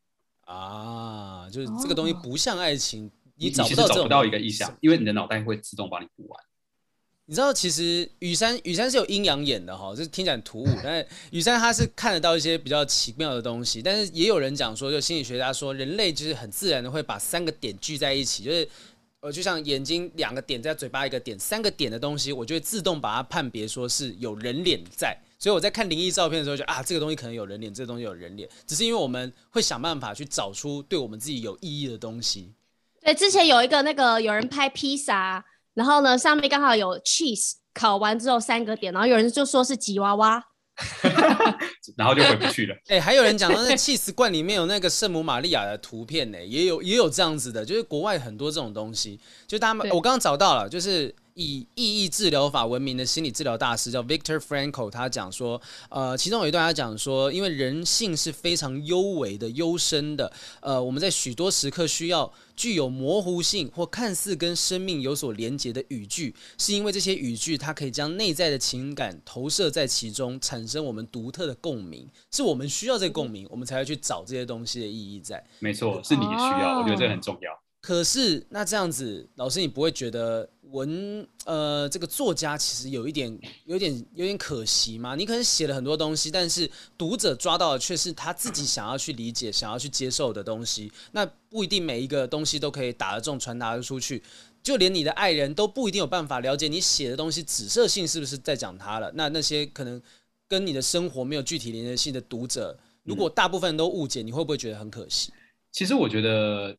[0.46, 1.50] 啊？
[1.52, 6.44] 就是这个东西不像爱情，你找不到找不到一个意象，因为你的脑袋会自动帮你补完。”
[7.30, 10.68] 你知道，其实雨山雨山是有阴阳眼的哈，就是听起来很突兀。
[10.82, 18.70] 但是雨山他是看得到一些比较奇妙的东西，但是也有人讲说，就心理学家说，人类就是很自然的会把三个点聚在一起，就是
[19.20, 25.14] 呃，就像眼睛两个点在嘴巴一个点，三个点的东西，我就会自动把它判别说是有人脸在。
[25.38, 32.54] 所以我在看灵异照片的时候就，就啊，这个东西可能有人脸，这个东西有人脸，只是因为我们会想办法去找出对我们自己有意义的东西。
[33.02, 35.44] 对，之前有一个那个有人拍披萨。
[35.78, 40.44] 然后呢，上面刚好有 cheese，烤完之后三个点，然后有人就说是吉娃娃，
[41.96, 42.74] 然后就回不去了。
[42.90, 51.16] 哎、欸，还有人讲到那 cheese 罐里面有那个圣母玛利亚的图片呢，也有也有这样子的，就是国外很多这种东西，就他们我刚刚找到了，就是。
[51.38, 75.46] 以意义治疗法闻名的心理治疗大师叫 Victor Frankl，他讲说，呃，其中有一段他讲说，因为人性是非常幽微的、幽深的，呃，我们在许多时刻需要具有模糊性或看似跟生命有所连结的语句，是因为这些语句它可以将内在的情感投射在其中，产生我们独特的共鸣，是我们需要这个共鸣，我们才会去找这些东西的意义在。
[75.60, 77.52] 没错，是你的需要，我觉得这很重要。
[77.80, 85.15] 可是那这样子，老师你不会觉得文呃这个作家其实有一点有点有点可惜嘛？
[85.15, 90.91] 你可能写了很多东西，但是读者抓到的却是他自己想要去理解、想要去接受的东西。
[91.11, 94.22] 那不一定每一个东西都可以打得中、传达得出去。
[94.61, 99.11] 就连你的爱人都不一定有办法了解你写的东西紫色性是不是在讲他了。
[99.15, 100.01] 那那些可能
[100.47, 105.32] 跟你的生活没有具体连接性的读者，如果大部分人都误解，你会不会觉得很可惜？
[105.72, 106.78] 其实我觉得。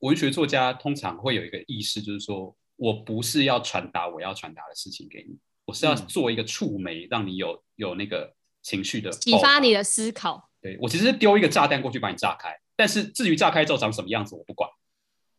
[0.00, 10.50] 文学作家通常会有一个意识，就是说我不是要传达我要传达的事情给你，我是要做一个触媒，让你有有那个情绪的启发你的思考。
[10.60, 14.68] 对，我其实是丢一个炸弹过去把你炸开，但是至于炸开之后长什么样子我不管，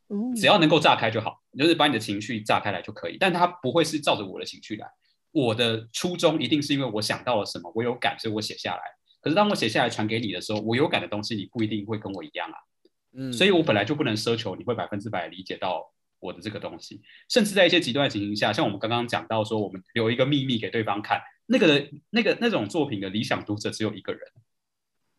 [0.09, 4.87] 嗯，只要能够炸开就好，就是把你的情绪炸开来就可以，但它不会是照着我的情绪来。
[5.31, 8.81] 我的初衷一定是因为我想到了什么，我有感，所以我写下来。
[9.19, 12.57] 可是当我写下来传给你的时候，我有感的东西你不一定会跟我一样啊。
[13.17, 15.91] 嗯，所以我本来就不能奢求你会百分之百理解到
[16.25, 17.01] 我的这个东西。
[17.29, 24.21] 甚至在一些极端的情形下，像我们刚刚讲到说，我们留一个秘密给对方看，那个的、那个那种作品的理想读者只有一个人，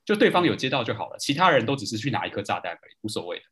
[0.05, 3.45] 就对方有接到就好了，其他人都只是去拿一颗炸弹而已，无所谓的。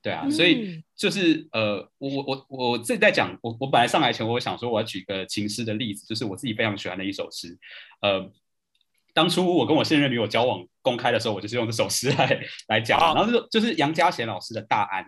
[0.00, 7.58] 对啊，所以就是呃，我我我我自己在讲，我我本来上来前，我想说我要举个情诗的例子，就是我自己非常喜欢的一首诗。
[8.00, 8.30] 呃，
[9.12, 12.98] 当初我跟我现任女友交往公开的时候，我就是用这首诗来来讲。
[13.12, 15.04] 然后就就是杨家贤老师的《大安》，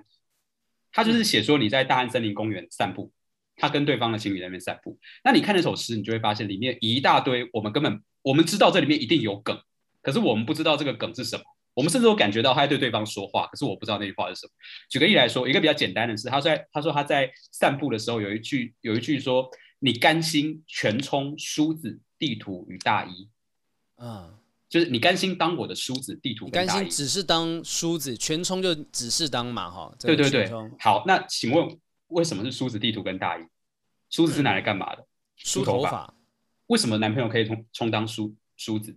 [0.92, 3.12] 他就是写说你在大安森林公园散步，
[3.56, 4.98] 他跟对方的情侣在那边散步。
[5.24, 9.58] 那你看那首诗，你就会发现里面一大堆我们根本我们知道这里面一定有梗，
[10.02, 11.42] 可是我们不知道这个梗是什么。
[11.72, 14.50] 我们甚至都感觉到他在对对方说话，可是我不知道那句话是什么。
[14.90, 23.30] 举个例来说，一个比较简单的是，他在他说他在散步的时候有一句有一句说：“你甘心全充梳子、地图与大衣。”
[23.94, 24.39] 啊，
[24.70, 26.66] 就是你甘心当我的梳子、地图跟大衣。
[26.66, 29.92] 甘心只是当梳子，全冲就只是当嘛哈。
[29.98, 30.48] 对对对。
[30.78, 33.42] 好，那请问为什么是梳子、地图跟大衣？
[34.08, 35.04] 梳子是拿来干嘛的？
[35.36, 36.14] 梳头发。
[36.68, 38.96] 为什么男朋友可以充充当梳梳子？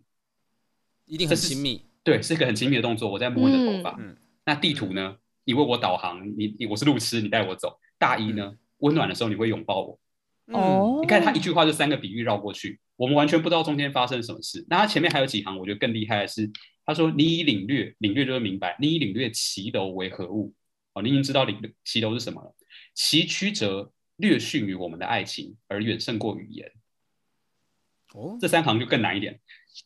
[1.06, 1.84] 一定很亲密。
[2.04, 3.10] 对，是一个很亲密的动作。
[3.10, 3.98] 我在摸你的头发。
[4.00, 4.16] 嗯，
[4.46, 5.18] 那地图呢？
[5.44, 7.80] 你为我导航，你你我是路痴，你带我走。
[7.98, 8.56] 大衣呢？
[8.78, 10.00] 温暖的时候你会拥抱我。
[10.48, 14.66] 哦，你看他一句话就三个比喻绕过去，我们完全不知道中间发生了什么事。
[14.70, 16.52] 那他前面还有几行，我觉得更厉害的是，
[16.86, 20.54] 他说：“你已领略，领略就是明白，你已领略骑楼为何物。
[20.94, 22.54] 哦，你已经知道领骑楼是什么了。
[22.94, 26.70] 其曲折略逊于我们的爱情，而远胜过语言。”
[28.14, 29.40] 哦，这三行就更难一点。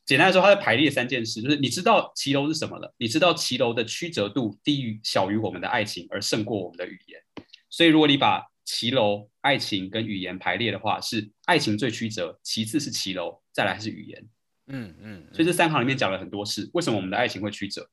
[0.05, 7.22] 简单来说，他在排列三件事，就是你知道骑楼是什么了，你知道骑楼的曲折度低于小于我们的爱情，而胜过我们的语言。
[7.70, 14.26] 所以，如果你把骑楼、爱情跟语言排列的话，是爱情最曲折，其次是骑楼，再来是语言。
[14.68, 15.28] 嗯嗯。
[15.32, 16.70] 所以这三行里面讲了很多事。
[16.74, 17.89] 为什么我们的爱情会曲折？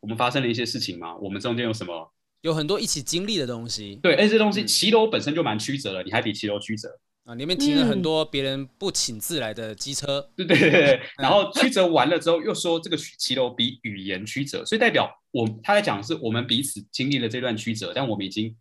[0.00, 1.14] 我们发生了一些事情吗？
[1.16, 2.14] 我们中间有什么？
[2.40, 3.98] 有很多一起经历的东西。
[4.02, 6.88] 对，而且这东西骑楼本身就蛮曲折了，你还比骑楼曲折。
[7.24, 18.54] 啊，里面停了很多别人不请自来的机车，对对对， 然后曲折完了之后，又说这个骑楼比语言曲折，所以代表我他在讲的是我们彼此经历了这段曲折，但我们已经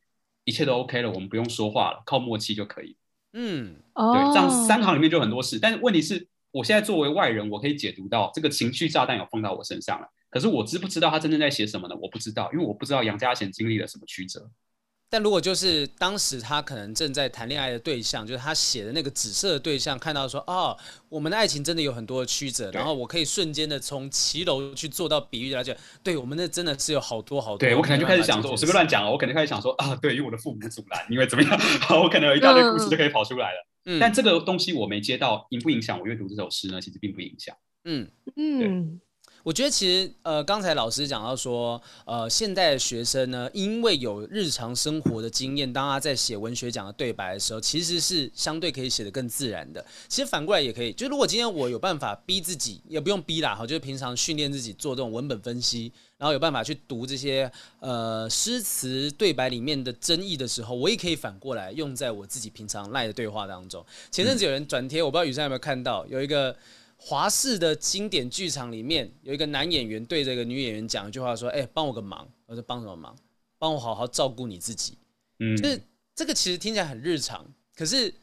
[0.46, 2.96] 一切都 OK 了，我们不用说话了，靠默契就可以。
[3.34, 11.96] 嗯，对，这样三行里面就很多事，但是问题是，我现在作为外人，我可以解读到这个情绪炸弹有放到我身上了，可是我知不知道他真正在写什么呢？
[12.02, 14.50] 我不知道，因为我不知道杨家贤经历了什么曲折。
[15.14, 20.76] 但如果就是当时他可能正在谈恋爱的对象，就是他写的那个紫色的对象，看到说哦，
[21.08, 27.60] 我们的爱情真的有很多的曲折，然后我可以瞬间的从骑楼去做到比喻来讲，对我们那真的是有好多好多。
[27.60, 33.68] 对我可能就开始想说，我随便乱讲哦，我可能开始想说啊，对，因为我的父母阻拦，因为怎么样，好， 我可能有一大堆故事就可以跑出来了。
[33.86, 36.82] 嗯，但这个东西我没接到，影不影响我阅读这首诗呢？
[36.82, 37.56] 其实并不影响。
[37.84, 39.00] 嗯嗯。
[39.44, 49.86] 我觉得其实，呃，刚才老师讲到说，呃，现代的学生呢，因为有日常生活的经验，当他在写文学奖的对白的时候，其实是相对可以写得更自然的。
[50.08, 63.86] 其实反过来也可以，就如果今天我有办法逼自己，也不用逼啦，哈，就是平常训练自己做这种文本分析，然后有办法去读这些呃诗词对白里面的争议的时候，我也可以反过来用在我自己平常赖的对话当中。
[64.10, 66.56] 前阵子有人转贴，我不知道雨珊有没有看到，有一个。
[67.06, 73.14] 华视的经典剧场里面有一个男演员对这个女演员讲一句话说：“哎、欸，帮我个忙。”我说：“帮什么忙？
[73.60, 74.98] 帮我好好照顾你自己。”
[75.40, 75.82] 嗯，就是
[76.16, 77.46] 这个其实听起来很日常，
[77.76, 78.14] 可是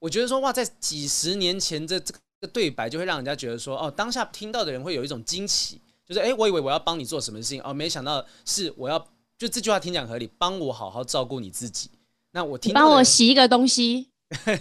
[0.00, 8.98] 我觉得说哇，在几十年前这这个对白就会让人家觉得说哦，当下听到的人会有一种惊奇，就是哎、欸，我以为我要帮你做什么事情哦，没想到是我要
[9.38, 11.88] 就这句话听起来很合理，帮我好好照顾你自己。
[12.32, 14.08] 那我听帮我洗一个东西，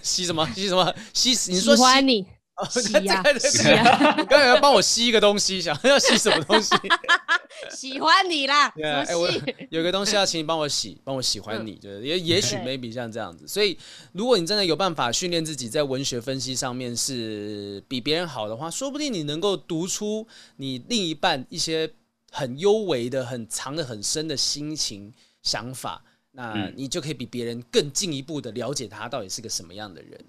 [0.03, 0.47] 洗什么？
[0.53, 0.93] 洗什么？
[1.11, 2.23] 洗你说喜欢你。
[2.65, 4.15] 洗呀，洗呀！
[4.17, 6.73] 你刚才要帮我吸一个东西，想要吸什么东西？
[7.69, 8.73] 喜欢你啦！
[8.81, 9.29] 哎、欸，我
[9.69, 13.47] 有个东西要请你帮我洗，帮我喜欢你，就是也也许 maybe 像这样子。
[13.47, 13.77] 所以，
[14.11, 21.91] 如果你真的有办法训练自己在文学分析上面是比别人好的话，说不定你能够读出你另一半一些
[22.31, 30.19] 很幽微的、很藏的很深的心情想法，那你就可以比别人更进一步的了解他到底是个什么样的人。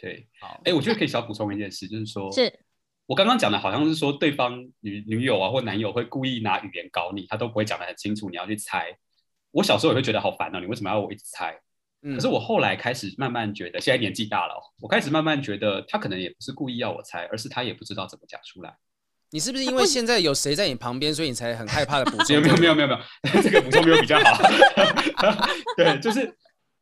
[0.00, 2.50] 对，好，哎，我觉得可以小补充一件事，就是说，是
[3.06, 8.96] 我刚刚讲的，好像是说对方女女友啊或男友会故意拿语言搞你，他都不会讲得很清楚，你要去猜。
[9.50, 11.58] 我小时候也会觉得好烦哦，你为什么要我一直猜？
[12.02, 18.76] 嗯，可是我后来开始慢慢觉得，现在年纪大了，我开始慢慢觉得他可能也不是故意要我猜，而是他也不知道怎么讲出来。
[19.30, 22.40] 你是不是因为现在有谁在你旁边，所以你才很害怕的补充？
[22.40, 24.38] 没有没有没有没有，这个补充没有比较好。
[25.76, 26.32] 对，就是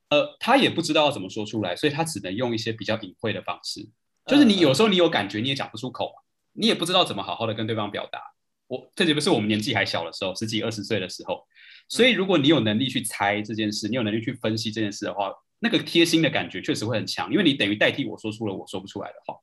[0.08, 3.88] 呃，他也不知道要怎么说出来，所以他只能用一些比较隐晦的方式。
[4.26, 6.12] 就是你有时候你有感觉，你也讲不出口，
[6.52, 8.20] 你也不知道怎么好好的跟对方表达。
[8.68, 11.46] 我特别不是我们年纪还小的时候，十几二十岁的时候。
[11.88, 19.38] 所以，如果你有能力去猜这件事，你有能力去分析这件事的话，那个贴心的感觉确实会很强，因为你等于代替我说出了我说不出来的话。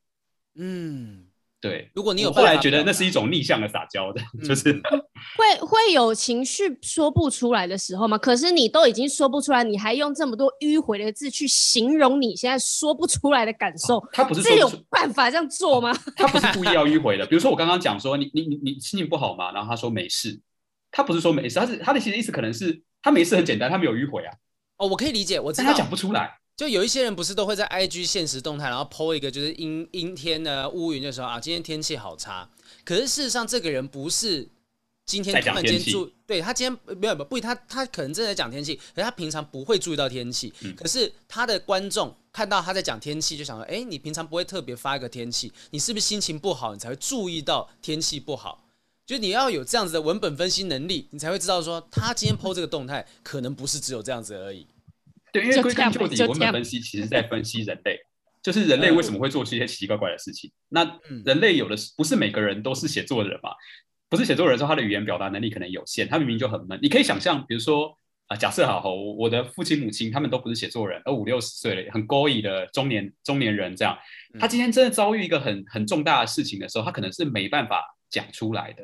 [0.56, 1.28] 嗯，
[1.64, 1.90] 对。
[1.96, 4.74] 如果你有后来觉得那是一种逆向的撒娇的，嗯、就是
[5.38, 8.18] 会会有情绪说不出来的时候吗？
[8.18, 15.98] 可是你都已经说不出来，你还用这么多迂回的字去形容你现在说不出来的感受，哦、他不是有办法这样做吗？
[16.18, 17.26] 他不是故意要迂回的。
[17.26, 19.54] 比如说我刚刚讲说你你你你心情不好吗？
[19.54, 20.40] 然后他说没事。
[20.96, 24.32] 他不是说没事，他是他的其实意思可能是他没事很简单，他没有迂回啊。
[24.78, 26.30] 哦，我可以理解，我知道他讲不出来。
[26.56, 32.48] 就有一些人不是都会在 IG 现实动态，然后 po 一个就是阴阴天的乌云的时候啊，今天天气好差。
[32.86, 34.48] 可是事实上，这个人不是
[35.06, 40.54] 今天突然间注，对他今天没有不他他可能正在讲天气，可是他平常不会注意到天气。
[40.62, 40.76] 嗯。
[40.76, 48.64] 可是他的观众看到他在讲天气，就想说：哎，你平常不会特别发一个天气，你是不是心情不好，你才会注意到天气不好？
[49.06, 54.66] 就你要有这样子的文本分析能力，你才会知道说他今天 po 这个动态，可能不是只有这样子而已。
[55.34, 58.00] 对，因为归根究底，文本分析其实在分析人类，
[58.42, 60.50] 就是人类为什么会做出一些奇奇怪怪的事情。
[60.70, 63.50] 那人类有的不是每个人都是写作的人嘛？
[64.08, 66.80] 不是写作的人说他的语言表达能力可能有限，他明明就很闷。
[66.82, 73.98] 你可以想象，比如说啊，假设好好，我的父亲母亲他们都不是写作人，而五六十岁了，很高义的中年中年人这样，
[74.40, 77.84] 他今天真的遭遇一个很很重大的事情的时候，他可能是没办法。
[78.14, 78.84] 讲出来的，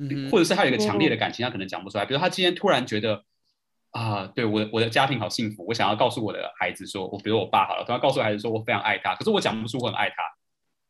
[0.00, 2.06] 嗯或者是他有一个强烈的感情，他可能讲不出来。
[2.06, 3.22] 比如他今天突然觉得
[3.92, 10.16] 啊，对我我的家庭好幸福，我想要告诉我的孩子说，我比如我爸好了，突然告诉孩子说我非常爱他，可是我讲不出我很爱他，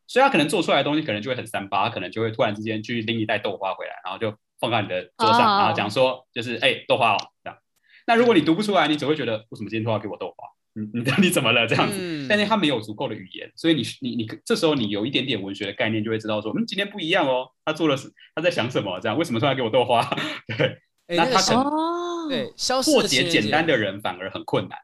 [0.06, 7.58] 所以他可能做出来的东西可能就会很三八，他可能就会突然之间去拎一袋豆花回来，然后就放在你的桌上，然后讲说就是哎、欸、豆花哦这样。
[8.06, 10.48] 那如果你读不出来，你只会觉得为什么今天突然给我豆花？
[10.74, 11.96] 你你 你怎么了这样子？
[11.98, 17.96] 嗯、但是他没有足够的语言，所以你你你这时候你有一点点文学的概念，就会知道说，嗯，今天不一样哦，他做了
[18.34, 19.00] 他在想什么？
[19.00, 20.06] 这样为什么突然给我豆花？
[20.46, 20.66] 对，
[21.08, 24.78] 欸、那他可能、哦、对消破解简单的人反而很困难。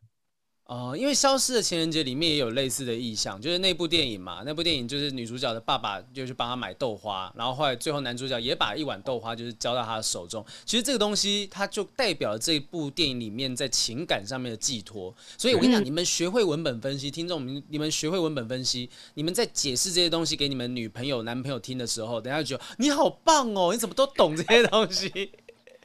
[0.65, 4.43] 哦，因为《消失的情人节》里面也有类似的意象，就是那部电影嘛。
[4.47, 10.43] 那部电影就是女主角的爸爸就去帮她买豆花，然后后来最后男主角也把一碗豆花就是交到她的手中。
[10.65, 15.15] 其实这个东西它就代表了这部电影里面在情感上面的寄托。
[15.37, 25.33] 所以我跟你讲，你们学会文本分析，听众们你们学会文本分析，你们在解释这些东西给你们女朋友、男朋友听的时候，等下就觉得你好棒哦，你怎么都懂这些东西？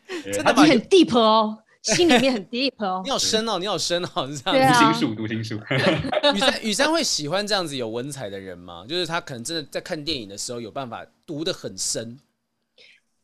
[0.34, 1.60] 真的很 deep 哦。
[1.84, 4.74] 心里面很 deep 哦， 你好深哦，你好深哦，是这样。
[4.74, 5.56] 读心术，读心术。
[6.36, 8.86] 雨珊，雨珊会喜欢这样子有文采的人吗？
[8.90, 12.20] 就是他可能真的在看电影的时候有办法读得很深。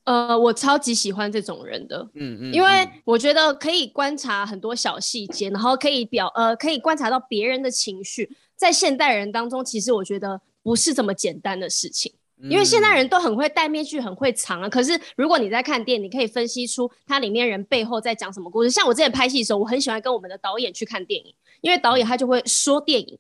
[0.06, 12.14] 呃，我超级喜欢这种人的，嗯嗯，因为我觉得可以观察很多小细节，然后可以表呃，可以观察到别人的情绪，在现代人当中，其实我觉得不是这么简单的事情。
[12.42, 14.68] 因为现在人都很会戴面具，很会藏啊。
[14.68, 18.70] 可是如果你在看电影，你可以分析出它里面人背后在讲什么故事。
[18.70, 23.18] 像我之前拍戏的时候，我很喜欢跟我们的导演去看电影，因为导演他就会说电影，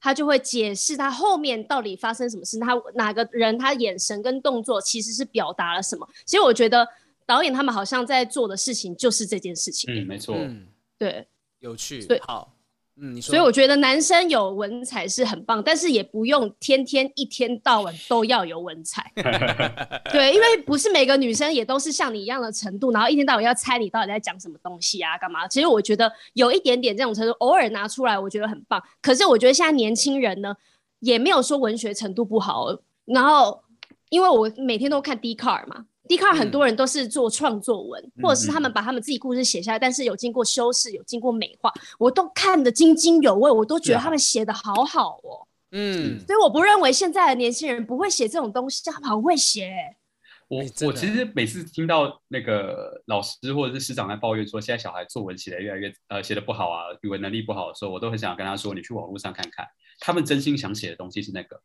[0.00, 6.08] 他就会解释他后面到底发生什么事，他哪个人他眼神跟动作其实是表达了什么。
[6.24, 6.88] 其实我觉得
[7.26, 9.92] 导演他们好像在做的事情就是这件事情。
[9.92, 10.36] 嗯，没错。
[10.38, 11.26] 嗯，对，
[11.58, 12.02] 有趣。
[12.06, 12.53] 对，好。
[13.00, 19.10] 嗯，所以我觉得男生有文采是很棒，但是也不用天天一天到晚都要有文采。
[20.12, 25.48] 对，因为不是每个女生也都是像你一样的程度，然后一天到晚要猜你到底在讲什么东西啊，干嘛？
[25.48, 28.80] 其实我觉得有一点点这种程度，偶尔拿出来，我觉得很棒。
[29.02, 30.54] 可是我觉得现在年轻人呢，
[31.00, 32.68] 也没有说文学程度不好。
[33.06, 33.60] 然后，
[34.10, 35.86] 因为我每天都看 Dcard 嘛。
[36.08, 45.48] Dcard 很多人都是做创作文，嗯、或者是他们把他们自己故事写下来，嗯、但是有经过修饰，有经过美化，我都看得津津有味，我都觉得他们写的好好哦。
[45.70, 49.96] 嗯，所以我不认为现在的年轻人不会写这种东西，他们很会写。
[50.46, 59.66] 我我其实每次听到那个老师或者是师长在抱怨说，现在小孩作文写得越来越呃写的不好啊，语文能力不好的时候，我都很想跟他说，你去网络上看看，
[60.00, 61.58] 他们真心想写的东西是那个。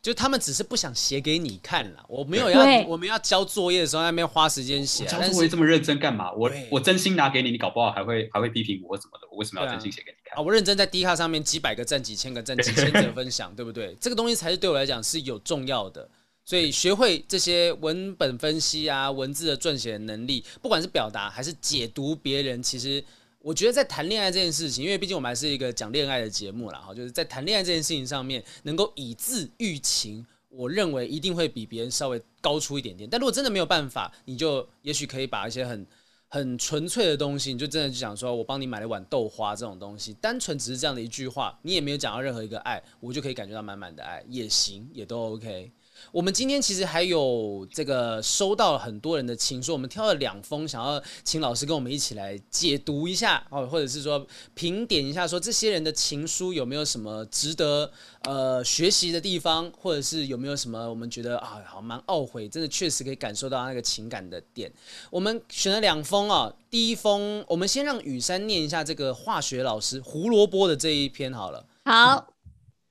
[0.00, 5.04] 就他们只是不想写给你看了，我没有要，我们要交作业的时候在那边花时间写。
[5.04, 6.32] 交作业这么认真干嘛？
[6.32, 9.26] 我我真心拿给你，你搞不好还会还会批评我什么的。
[9.30, 10.38] 我为什么要真心写给你看？
[10.38, 13.96] 啊，我认真在 Dcard 上面几百个赞、几千个赞、几千则分享， 对不对？
[14.00, 16.08] 这个东西才是对我来讲是有重要的。
[16.44, 23.04] 所以学会这些文本分析啊、文字的撰写能力，不管是表达还是解读别人，其实
[23.40, 33.08] 我觉得在谈恋爱这件事情，因为毕竟我们还是一个讲恋爱的节目啦，哈，就是在谈恋爱这件事情上面，能够以字喻情，我认为一定会比别人稍微高出一点点。
[33.08, 35.86] 但如果真的没有办法，你就也许可以把一些很
[36.26, 45.70] 很纯粹的东西，你就真的就讲说，我帮你买了一碗豆花这种东西，单纯只是这样的一句话，你也没有讲到任何一个爱，我就可以感觉到满满的爱，也行，也都 OK。
[46.10, 57.90] 我们今天其实还有这个收到了很多人的情书，我们挑了两封，想要请老师跟我们一起来解读一下哦，或者是说评点一下，说这些人的情书有没有什么值得
[58.22, 64.72] 呃学习的地方，或者是有没有什么我们觉得啊好蛮懊悔，真的确实可以感受到那个情感的点。
[65.10, 71.66] 我们选了两封啊，第一封我们先让雨珊念一下这个化学老师胡萝卜的这一篇好了。
[71.84, 72.24] 好，嗯，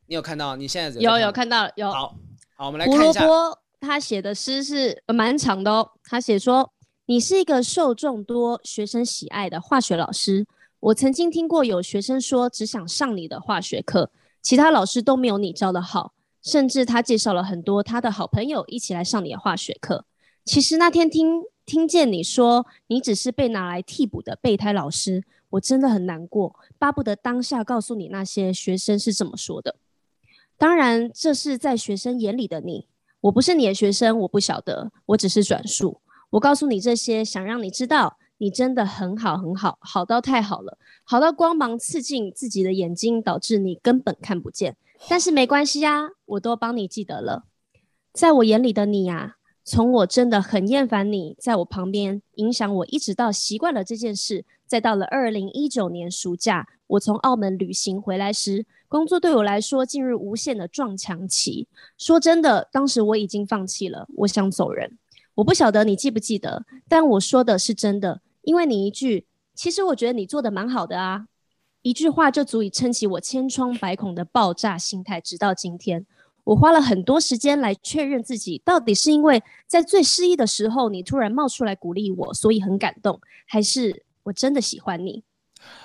[0.08, 0.56] 你有看到？
[0.56, 2.16] 你现在有有看到有好。
[2.60, 3.22] 好，我们来看一下。
[3.22, 5.92] 胡萝卜他写的诗是蛮长的哦。
[6.04, 6.74] 他写说
[7.06, 10.44] ：“你是一个受众多、学生喜爱的化学老师。
[10.80, 14.10] 我曾经听过有学生说，只想上你的化学课，
[14.42, 16.14] 其他老师都没有你教的好。
[16.42, 20.06] 甚至他介绍了很多他的好朋友一起来上你的化学课。
[20.44, 29.76] 其实那天听听见你说你只是被拿来替补的备胎老师，我真的很难过，巴不得当下告诉你那些学生是这么说的。”
[30.58, 32.88] 当然，这是在学生眼里的你。
[33.22, 34.92] 我不是你的学生，我不晓得。
[35.08, 36.02] 我只是转述。
[36.32, 44.76] 我告诉你这些，想让你知道，你真的很好，很好，好到太好了，好到光芒刺进自己的眼睛，导致你根本看不见。
[45.08, 47.46] 但是没关系呀，我都帮你记得了。
[48.12, 58.66] 在我眼里的你呀，从我真的很厌烦你在我旁边影响我，一直到习惯了这件事，再到了二零一九年暑假，我从澳门旅行回来时。
[58.90, 61.68] 工作对我来说进入无限的撞墙期。
[61.98, 64.98] 说真的，当时我已经放弃了，我想走人。
[65.36, 71.28] 我不晓得你记不记得，但我说的是真的，因为你一句“其实我觉得你做的蛮好的啊”，
[71.84, 75.20] 一句话就足以撑起我千疮百孔的爆炸心态。
[75.20, 76.06] 直到今天，
[76.46, 85.24] 我花了很多时间来确认自己，到底是因为在最失意的时候你突然冒出来鼓励我，所以很感动，还是我真的喜欢你？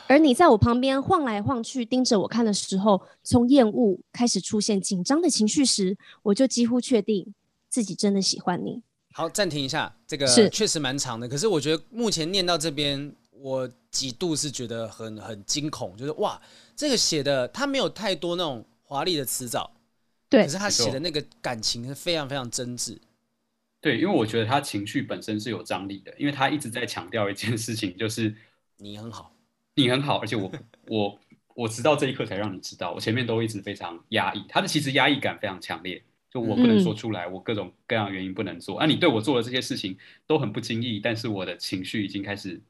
[0.08, 7.32] 而你在我旁边晃来晃去，盯着我看的时候，从厌恶开始出现紧张的情绪时，我就几乎确定
[7.68, 8.82] 自己真的喜欢你。
[9.12, 11.28] 好，暂停一下，这个确实蛮长的。
[11.28, 16.40] 可是我觉得目前念到这边，我几度是觉得很很惊恐，就是哇，
[16.74, 19.70] 这个写的他没有太多那种华丽的词藻，
[20.28, 22.98] 对，可是他写的那个感情是非常非常真挚。
[23.82, 28.34] 对，因为我觉得他情绪本身是有张力的，因为他一直在强调一件事情，就是
[28.78, 29.36] 你很好。
[29.74, 30.52] 你很好，而且我
[30.86, 31.18] 我
[31.54, 38.78] 我直到这一刻才让你知道，我前面都一直非常压抑，他的其实压抑感非常强烈，就我不能说出来，我各种各样原因不能做。
[38.78, 42.60] 啊，你对我做的这些事情都很不经意，但是我的情绪已经开始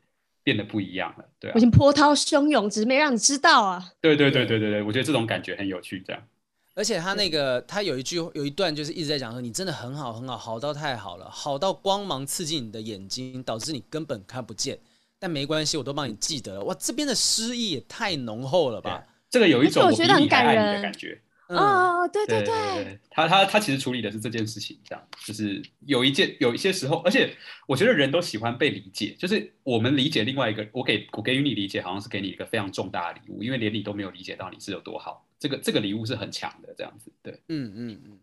[0.45, 3.93] 变得不一样了，对啊，我已经波涛汹涌，只是没让你知道啊。
[4.01, 6.23] 对对对对对对，我觉得这种感觉很有趣，这样。
[6.75, 14.79] 而且他那个他有一句有一段就是一直在讲说，你真的很好很好，好到太好了，好到光芒刺激你的眼睛，导致你根本看不见。
[15.18, 16.64] 但没关系，我都帮你记得了。
[16.64, 19.05] 哇，这边的诗意也太浓厚了吧！
[19.31, 21.20] 这个有一种我，我觉得很感人的感觉。
[21.49, 37.11] 哦，对对对，对，对，他他他其实处理的是这件事情，这样就是有一件有一些时候，而且我觉得人都喜欢被理解，就是我们理解另外一个，我给我给予你理解，好像是给你一个非常重大的礼物，因为连你都没有理解到你是有多好，这个这个礼物是很强的，这样子。
[37.22, 38.18] 对，嗯嗯嗯。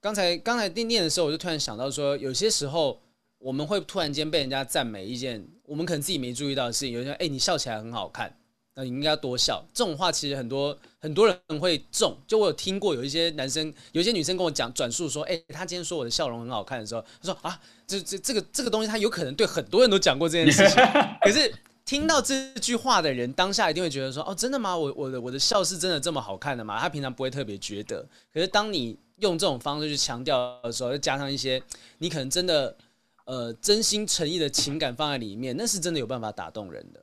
[0.00, 3.00] 刚才刚才念念的时候，我就突然想到说，有些时候。
[3.44, 8.32] 我们会突然间被人家赞美一件我们可能自己没注意到的事情，有人说：“哎，你笑起来很好看，
[8.72, 12.16] 那你应该要多笑。”这种话其实很多很多人会中。
[12.24, 20.80] 就我有听过有一些男生、有一些女生跟我讲转述说：“哎，他今天说我的笑容很好看的时候，他说啊，这这这个这个东西，他有可能对很多人都讲过这件事情。
[21.22, 21.52] 可是
[21.84, 24.76] 听到这句话的人，当下一定会觉得说：哦，真的吗？
[24.76, 26.78] 我我的我的笑是真的这么好看的吗？
[26.78, 28.06] 他平常不会特别觉得。
[28.32, 31.62] 可是当你用这种方式去强调的时候，再加上一些
[31.98, 32.76] 你可能真的。
[33.24, 37.00] 呃，真心诚意的情感放在里面，那是真的有办法打动人的。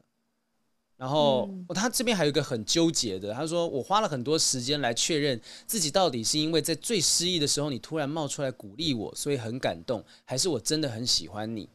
[0.98, 11.70] 然后、嗯哦、他这边还有一个很纠结的，他说：“我花了很多时间来确认自己到底是因为在最失意的时候你突然冒出来鼓励我，所以很感动，还是我真的很喜欢你？”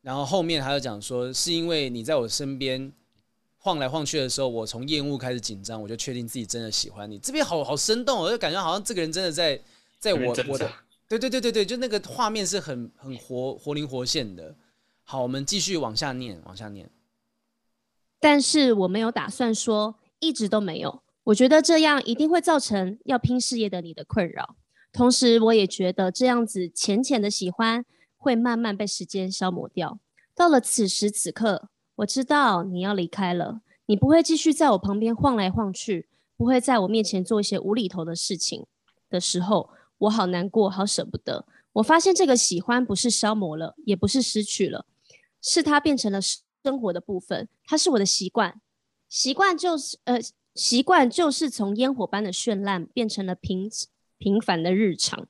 [0.00, 2.92] 然后后面他就讲说：“是因为你在我身边
[3.58, 9.60] 晃来晃去的时候，我从厌恶开始紧张，我就确定自己真的喜欢你。”这边好好生动，我就感觉好像这个人真的在
[9.98, 10.70] 在我我的。
[11.08, 14.54] 对对对对对，就那个画面是很很活活灵活现的。
[15.04, 16.90] 好，我们继续往下念，往下念。
[18.20, 21.02] 但是我没有打算说，一直都没有。
[21.24, 24.56] 我觉得这样一定会造成要拼事业的你的困扰。
[24.92, 27.84] 同时，我也觉得这样子浅浅的喜欢
[28.18, 29.98] 会慢慢被时间消磨掉。
[30.34, 38.66] 到了此时此刻，我知道你要离开了，你不会继续在我旁边晃来晃去，不会在我面前做一些无厘头的事情
[39.08, 41.46] 的时候，我好难过，好舍不得。
[41.74, 44.84] 我发现这个喜欢不是消磨了，也不是失去了，
[45.40, 48.60] 是它变成了生活的部分，它是我的习惯。
[49.08, 50.18] 习惯就是呃，
[50.54, 53.70] 习惯就是从烟火般的绚烂变成了平
[54.18, 55.26] 平凡的日常。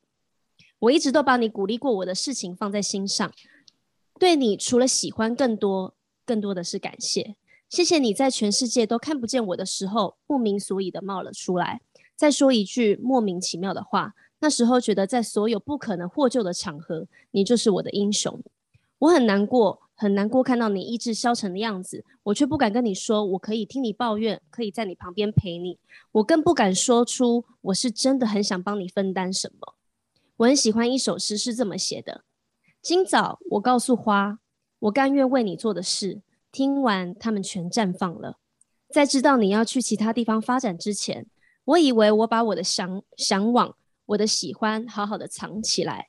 [0.81, 3.33] 我一直都把你鼓励过我的事情放在心上，
[4.19, 7.37] 对你除了喜欢，更多更多的是感谢。
[7.69, 11.81] 谢谢你在全世界都看不见我的时候，不明所以的冒了出来，
[12.17, 14.15] 再说一句莫名其妙的话。
[14.41, 18.41] 那时候觉得在所有不可能获救的场合，你就是我的英雄。
[19.01, 25.79] 我很难过，很难过看到你意志消沉的样子，我却不敢跟你说，我可以听你抱怨，可以在你旁边陪你。
[26.13, 29.75] 我更不敢说出我是真的很想帮你分担什么。
[30.39, 32.23] 我很喜欢一首诗，是这么写的：
[32.81, 34.39] 今早我告诉花，
[34.79, 36.23] 我甘愿为你做的事，
[36.53, 38.39] 听完它们全绽放了。
[38.89, 41.27] 在知道你要去其他地方发展之前，
[41.65, 43.75] 我以为我把我的想向往、
[44.07, 46.09] 我的喜欢好好的藏起来，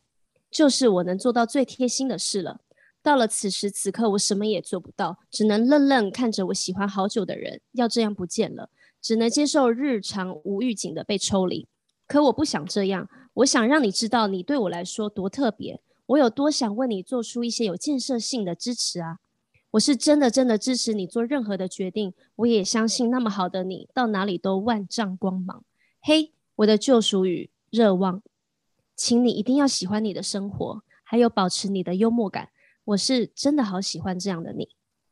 [0.51, 2.61] 就是我能做到最贴心的事了。
[3.01, 8.69] 到了此时此刻，我什么也做不到，只能愣愣看着我喜欢好久的人要这样不见了，
[9.01, 11.67] 只能接受日常无预警的被抽离。
[12.05, 13.09] 可我不想这样。
[13.39, 19.19] 我想让你知道，你对我来说多特别，我有多想为你做出一些有建设性的支持啊！
[19.71, 25.63] 我是真的真的支持你做任何的决定，我也相信那么好的你，到哪里都万丈光芒。
[26.01, 28.21] 嘿，我的救赎与热望，
[28.95, 32.49] 请你一定要喜欢你的生活，还有保持你的幽默感。
[32.83, 34.67] 我是真的好喜欢这样的你。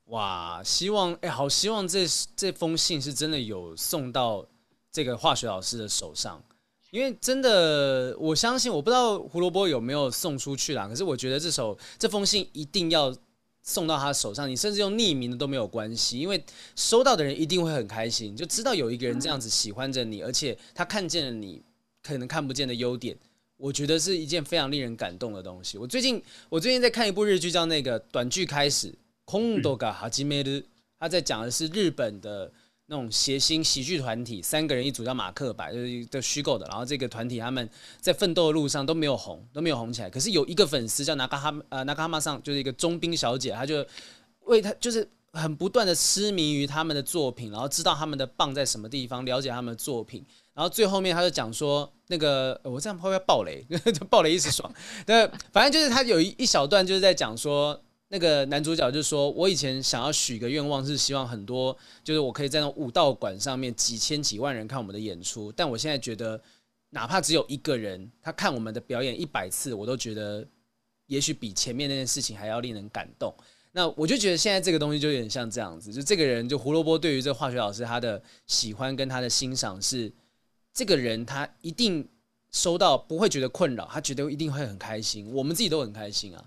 [0.05, 2.05] 哇，希望哎，好希望这
[2.35, 4.45] 这封信是真的有送到
[4.91, 6.43] 这个化学老师的手上。
[6.91, 10.87] 因为真的，我相信，我不知道胡萝卜有没有送出去啦。
[10.87, 13.13] 可是我觉得这首这封信一定要
[13.61, 16.41] 送到他手上，你甚至用匿名的都没有关系，因为
[16.77, 21.61] 收到的人一定会很开心，就知道有一个人这样子喜欢着你，而且他看见了你
[22.01, 23.17] 可能看不见的优点。
[23.57, 25.77] 我觉得是一件非常令人感动的东西。
[25.77, 28.93] 我最近我最近在看一部日剧，叫那个短剧开始，
[29.25, 30.63] 空多嘎哈基梅日，
[30.97, 32.49] 他在讲的是日本的。
[32.89, 36.65] 那种谐星喜剧团体，三个人一组叫马克白，就是的虚构的。
[36.67, 37.69] 然后这个团体他们
[37.99, 40.09] 在奋斗的路上都没有红，都没有红起来。
[40.09, 43.85] 可是有一个粉丝叫那嘎哈呃那嘎哈马桑，就是一个中兵小姐，她就
[44.45, 50.25] 为他就是很不断的痴迷于他们的作品，然后知道他们的棒在什么地方，了解他们的作品。
[50.53, 53.65] 然后最后面他就讲说，那个我这样会不会爆雷？
[53.93, 54.73] 就爆雷一时爽。
[55.05, 57.77] 对，反正就是他有一一小段就是在讲说。
[58.09, 65.51] 那个男主角就说：“我以前想要许个愿望，是希望很多，就是我可以在那武道馆上面几千几万人看我们的演出。
[65.51, 66.41] 但我现在觉得，
[66.91, 70.47] 哪怕只有一个人，他看我们的表演一百次，我都觉得，
[71.07, 73.33] 也许比前面那件事情还要令人感动。
[73.73, 80.09] 那我就觉得现在这个东西就有点像这样子，就这个人，就胡萝卜对于这个化学老师他的喜欢跟他的欣赏是，
[80.73, 82.07] 这个人他一定
[82.53, 86.41] 收到不会觉得困扰，他觉得一定会很开心，我们自己都很开心啊。”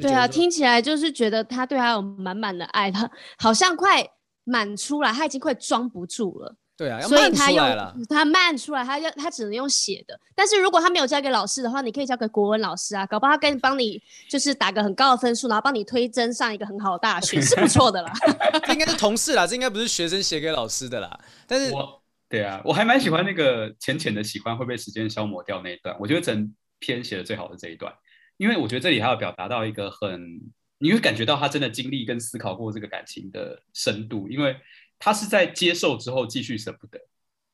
[0.00, 3.08] 对啊，听起来就是觉得他对他有满满的爱，他
[3.38, 4.04] 好像快
[4.44, 6.56] 满出来，他已经快装不住了。
[6.76, 7.66] 对啊，所以他用
[8.08, 10.18] 他慢出来，他要他只能用写的。
[10.34, 18.12] 但是如果他没有交给老师的话，你可以交给国文老师啊，搞不好他跟你帮你就是打个很高的分数，然后帮你推甄上一个很好的大学，是不错的啦。
[18.64, 21.18] 这应该是同事啦，这应该不是学生写给老师的啦。
[21.48, 27.92] 但是我对啊，我还蛮喜欢那个浅浅的喜欢会被时间消磨掉那一段，我觉得整篇写的最好的这一段。
[28.38, 30.40] 因为我觉得这里还要表达到一个很，
[30.78, 34.56] 你会感觉到他真的经历跟思考过这个感情的深度，因为
[34.98, 37.00] 他是在接受之后继续舍不得，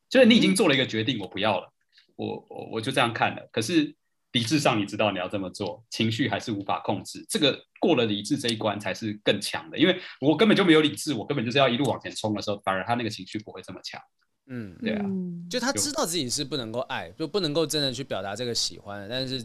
[0.07, 1.73] 就是你已经做了一个决定，我不要了，
[2.15, 3.49] 我我我就这样看了。
[3.51, 3.95] 可是
[4.31, 9.77] 理智上你知道你要这么做，情绪还是无法控制，这个过了理智这一关才是更强的。
[9.79, 13.99] 因为我根本就没有理智，我根本就是要一路往前冲的时候，反而他那个情绪不会这么强。
[14.45, 15.03] 嗯，对啊，
[15.49, 19.43] 就他知道自己是不能够爱，就不能够真的去表达这个喜欢，但是。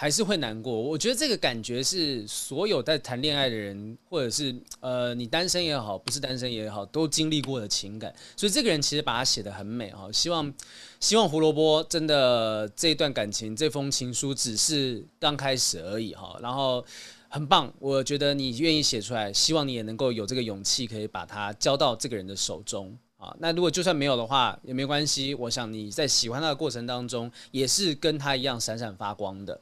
[0.00, 8.14] 还是会难过，我觉得这个感觉是所有在谈恋爱的人，或者是呃你单身也好，不是单身也好，都经历过的情感。
[8.36, 10.54] 所以这个人其实把它写得很美哈，希望
[11.00, 16.38] 希望胡萝卜真的这段感情，这封情书只是刚开始而已哈。
[16.40, 16.84] 然后
[17.28, 22.96] 很棒，我觉得你愿意写出来，希望你也能够有这个勇气，可以把它交到这个人的手中。
[23.18, 25.34] 啊，那如果就算没有的话也没关系。
[25.34, 29.60] 我想你在喜欢他的过程当中，也是跟他一样闪闪发光的。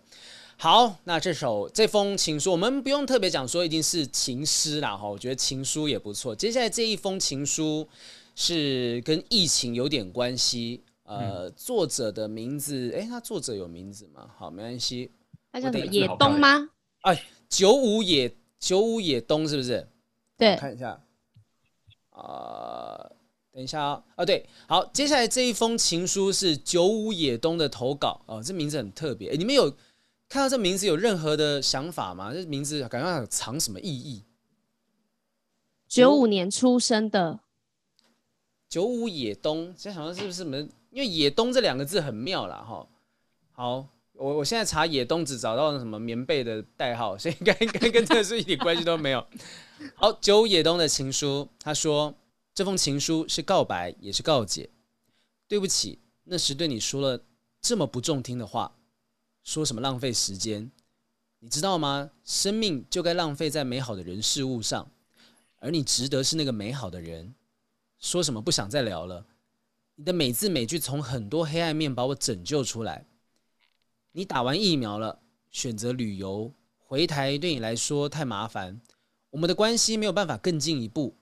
[0.59, 5.09] 好，那这首这封情书，我们不用特别讲说一定是情诗啦哈。
[5.09, 6.37] 我觉得情书也不错。
[6.37, 7.89] 接下来这一封情书
[8.35, 10.83] 是跟疫情有点关系。
[11.05, 14.29] 呃，作者的名字，哎，他作者有名字吗？
[14.37, 15.11] 好，没关系。
[15.53, 15.87] 他叫什么？
[15.87, 16.69] 野东吗？
[17.03, 19.89] 哎，九五野九五野东是不是？
[20.37, 21.01] 对，看一下。
[22.11, 23.16] 啊、呃。
[23.57, 29.71] 等一下啊、哦，啊对，好，接下来这一封情书是九五野东的投稿哦，这名字很特别，你们有
[30.29, 32.35] 看到这名字有任何的想法吗？
[32.35, 34.23] 这名字感觉有藏什么意义？
[35.89, 37.41] 九五年出生的
[38.69, 40.59] 九五野东，现在想说是不是什么？
[40.91, 42.57] 因为野东这两个字很妙啦。
[42.57, 42.87] 哈。
[43.53, 49.27] 好，我我现在查野东只找到什么棉被的代号，所以应该应该跟这个是一点关系都没有。
[49.95, 52.13] 好，九五野东的情书，他说。
[52.57, 54.71] 这封情书是告白，也是告解。
[55.47, 57.23] 对不起，那时对你说了
[57.61, 58.79] 这么不中听的话，
[59.45, 60.73] 说什么浪费时间，
[61.41, 62.13] 你知道吗？
[62.25, 64.91] 生命就该浪费在美好的人事物上，
[65.59, 67.35] 而你值得是那个美好的人。
[67.99, 69.27] 说什么不想再聊了？
[69.97, 73.07] 你的每字每句从很多黑暗面把我拯救出来。
[74.13, 75.21] 你打完疫苗了，
[75.51, 78.81] 选择旅游回台，对你来说太麻烦，
[79.29, 81.15] 我们的关系没有办法更进一步。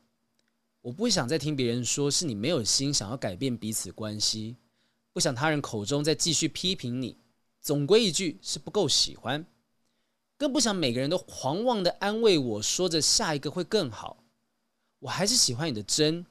[0.85, 4.55] 我不想再听别人说是你没有心想要改变彼此关系，
[5.15, 7.17] 不想他人口中再继续批评你，
[7.59, 9.47] 总归一句是不够喜欢，
[10.37, 14.23] 更不想每个人都狂妄的安慰我说着下一个会更好。
[14.99, 16.27] 我还是喜欢你的真，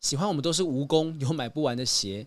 [0.00, 2.26] 喜欢我们都是蜈蚣，有买不完的鞋，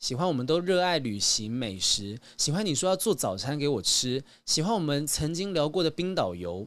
[0.00, 6.66] 喜欢我们都热爱旅行美食，喜欢你说要做早餐给我吃，喜欢我们曾经聊过的冰岛游。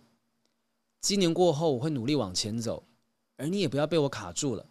[1.02, 2.86] 今年过后我会努力往前走。
[3.40, 4.66] 而你也不要被我卡住了，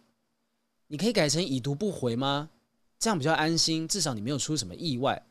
[0.85, 2.51] 你可以改成已读不回吗？
[2.99, 5.25] 这样比较安心，至少你没有出什么意外。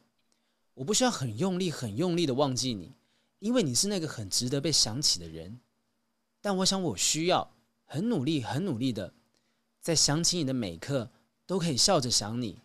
[0.75, 2.97] 我不需要很用力、很用力的忘记你，
[3.39, 5.61] 因为你是那个很值得被想起的人。
[6.41, 7.49] 但我想我需要
[7.85, 9.15] 很努力、很努力的，
[9.81, 11.09] 在想起你的每一刻
[11.47, 12.59] 都可以笑着想你，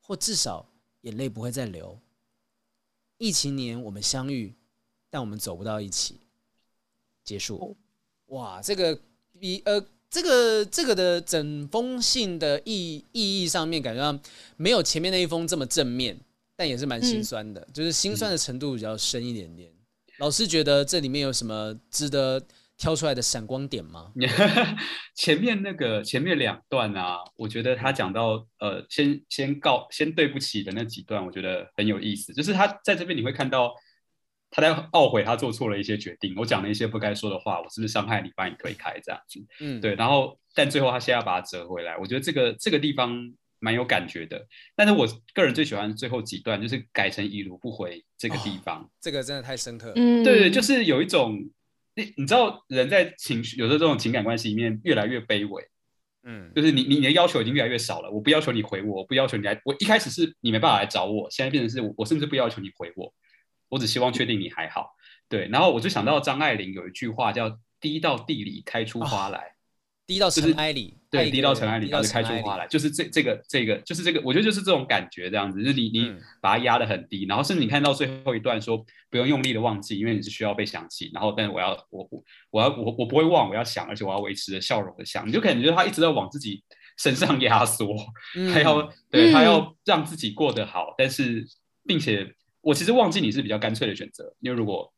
[0.00, 0.66] 或至少
[1.02, 1.96] 眼泪不会再流。
[3.18, 4.56] 疫情年我们相遇，
[5.08, 6.18] 但我们走不到一起。
[7.22, 7.76] 结束。
[8.26, 9.00] 哇，这个
[9.38, 9.86] 比呃。
[10.10, 14.20] 这个这个的整封信的意意义上面，感觉上
[14.56, 16.18] 没有前面那一封这么正面，
[16.56, 19.70] 但也是蛮心酸的，嗯、就是心酸的程度比较深一点点。
[19.70, 19.74] 嗯、
[20.18, 22.42] 老师觉得这里面有什么值得
[22.76, 24.12] 挑出来的闪光点吗？
[25.14, 32.34] 前面那个前面两段啊，我觉得他讲到呃，先先告先对不起的那几段，我觉得很有意思。
[32.34, 33.72] 就是他在这边你会看到。
[34.50, 36.34] 他在懊悔，他做错了一些决定。
[36.36, 39.40] 我讲了一些不该说的话，我是不是伤害你，把你推开这样子？
[39.60, 39.94] 嗯，对。
[39.94, 41.96] 然后，但最后他现在要把它折回来。
[41.96, 44.44] 我觉得这个这个地方蛮有感觉的。
[44.74, 48.82] 但是我个人最喜欢最后几段，就是改成已读不回这个地方。
[48.82, 49.92] 哦，这个真的太深刻。
[49.94, 51.38] 嗯，对对，就是有一种，
[51.94, 55.62] 你你知道，人在情绪有时候这种情感关系里面越来越卑微。
[56.22, 58.10] 嗯，就是你你你的要求已经越来越少了。
[58.10, 59.58] 我不要求你回我，我不要求你来。
[59.64, 63.14] 我一开始是你没办法来找我，现在变成是我，我甚至不要求你回我。
[63.70, 64.90] 我只希望确定你还好，
[65.28, 65.48] 对。
[65.48, 69.54] 然后我就想到张爱玲有一句话叫“滴到地里开出花来”，
[70.06, 86.62] 滴到尘埃里，对，滴到尘埃里，然后就开出花来，就是这这个这个就是这个，我觉得就是这种感觉，这样子，就是你你把它压得很低，然后甚至你看到最后一段说不用用力的忘记，因为你是需要被想起，然后但是我要我我我要我我不会忘，我要想，而且我要维持着笑容的想，你就感觉他一直在往自己
[86.98, 87.94] 身上压缩，
[88.52, 91.46] 他要对他要让自己过得好，但是
[91.86, 92.34] 并且。
[92.60, 94.92] 我其实忘记你是比较干脆的选择，因为如果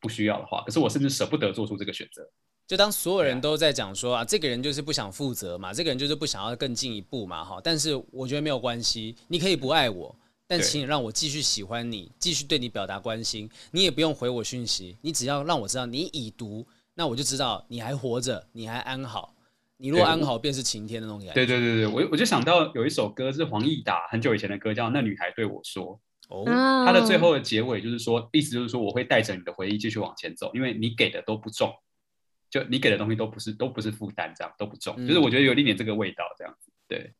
[0.00, 2.28] 不需要的话，可是我甚至舍不得做出这个选择。
[2.66, 7.60] 就当所有人都在讲说啊，这个人就是不想负责嘛，这个人就是不想要更进一步嘛，哈。
[7.62, 10.14] 但是我觉得没有关系，你可以不爱我，
[10.46, 13.50] 但请你让我继续喜欢你，继续对你表达关心。
[13.72, 19.34] 你也不用回我讯息，你只要让我知道你已读，那我就知道你还活着，你还安好。
[19.76, 21.34] 你若安好，便是晴天的那种感觉。
[21.34, 25.84] 对对对对，我我就想到有一首歌是黄义达很久以前的歌，叫《那女孩对我说》。
[26.32, 26.44] 哦，
[26.86, 31.70] 他的最后的结尾就是说，意思就是说，我会带着你的回忆继续往前走，因为你给的都不重，
[32.50, 37.12] 就你给的东西都不是都不是负担，这样都不重，嗯、就是我觉得有一点这个味道，这样子，对，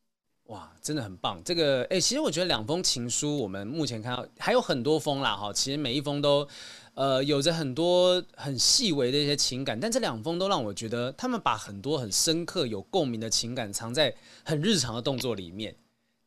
[0.45, 1.41] 哇，真的很棒。
[1.43, 6.47] 这个，哎、欸，其实我觉得两封情书，我们目前看到还有很多封啦，哈，其实每一封都，
[6.95, 14.13] 呃，有着很多很细微的一些情感，但这两封都让我觉得，他们把很多很深刻、有共鸣的情感藏在
[14.43, 15.75] 很日常的动作里面。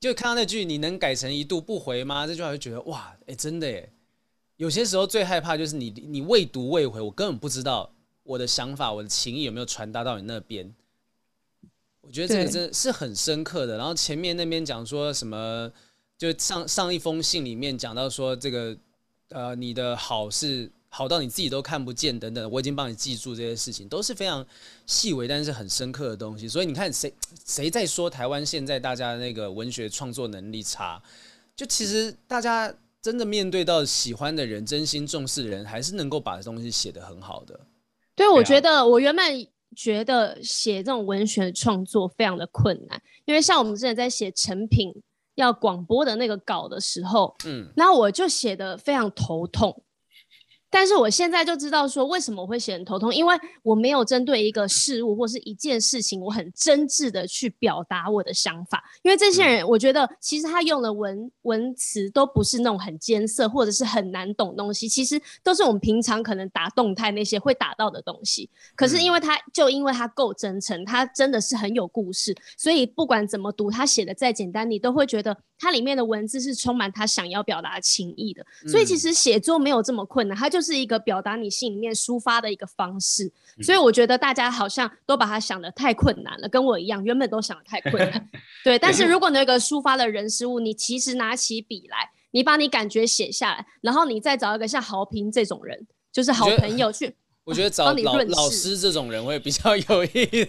[0.06, 3.92] 就看到那句“你能改成一度不回吗？”这句话就觉得哇，哎、欸，真的耶！
[4.56, 7.92] 有些时候最害怕就是你你未读未回，我根本不知道
[8.22, 10.74] 我的想法、我的情意有没有传达到你那边。
[12.00, 13.76] 我觉得这个真是很深刻的。
[13.76, 15.70] 然后前面那边讲说什么，
[16.16, 18.76] 就上上一封信里面讲到说这个
[19.28, 20.70] 呃，你的好是。
[20.96, 24.42] 好到你自己都看不见等等，我已经帮你记住这些事情，都是非常
[24.86, 26.48] 细微但是很深刻的东西。
[26.48, 27.12] 所以你看，谁
[27.44, 30.98] 谁在说台湾现在大家的那个文学创作能力差？
[31.54, 37.60] 就其实大家真的面对到喜欢的人、真心重视的人，还是能够把东西写得很好的。
[38.14, 39.46] 对，我觉得我原本
[39.76, 44.90] 觉得写这种文学创作非常的困难，因为像我们之前在写成品
[45.34, 49.82] 要广播的那个稿的时候，嗯，那我就写得非常头痛。
[50.78, 58.84] 但是我现在就知道说，为什么我会写很头痛，因为我没有针对一个事物或是一件事情，我很真挚的去表达我的想法。
[59.02, 68.50] 因为这些人，我觉得其实他用的文文词都不是那种很艰涩或者是很难懂东西，其实都是我们平常可能打动态那些会打到的东西。
[68.74, 78.44] 可是因为他就因为他够真诚，他真的是很有故事，所以不管怎么读，他写的再简单，你都会觉得他里面的文字是充满他想要表达的情意的。
[78.68, 80.65] 所以其实写作没有这么困难，他就是。
[80.66, 83.32] 是一个表达你心里面抒发的一个方式，
[83.62, 88.28] 所以我觉得大家好像都把它想的太困难了，跟我一样，原本都想的太困难。
[88.64, 97.14] 对，但是如果那个抒发的人事物，你其实拿起笔来，你把你感觉写下来，然后你再找一个像豪平这种人，就是好朋友去，
[97.46, 100.46] 我觉得找老老师这种人会比较有意义。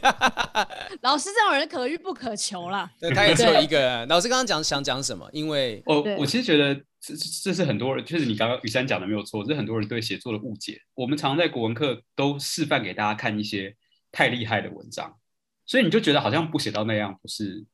[1.02, 2.90] 老师这种人可遇不可求啦。
[3.00, 4.08] 对，他也只有一个人。
[4.08, 5.30] 老师刚刚讲想讲什么？
[5.32, 6.82] 因为我我其实觉得。
[7.00, 10.82] 这这是很多人，就是你刚刚雨珊讲的没有错，这是很多人对写作的误解。
[10.96, 13.76] 我们常常在国文课都示范给大家看一些
[14.12, 15.18] 太厉害的文章，
[15.66, 17.66] 所以你就觉得好像不写到那样不是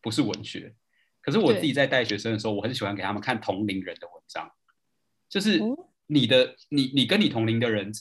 [0.00, 0.74] 不是文学。
[1.20, 4.50] 可是我自己在带学生的时候，我很喜欢给他们看同龄人的文章，
[5.28, 5.60] 就是
[6.06, 7.92] 你的你你跟你同龄的人。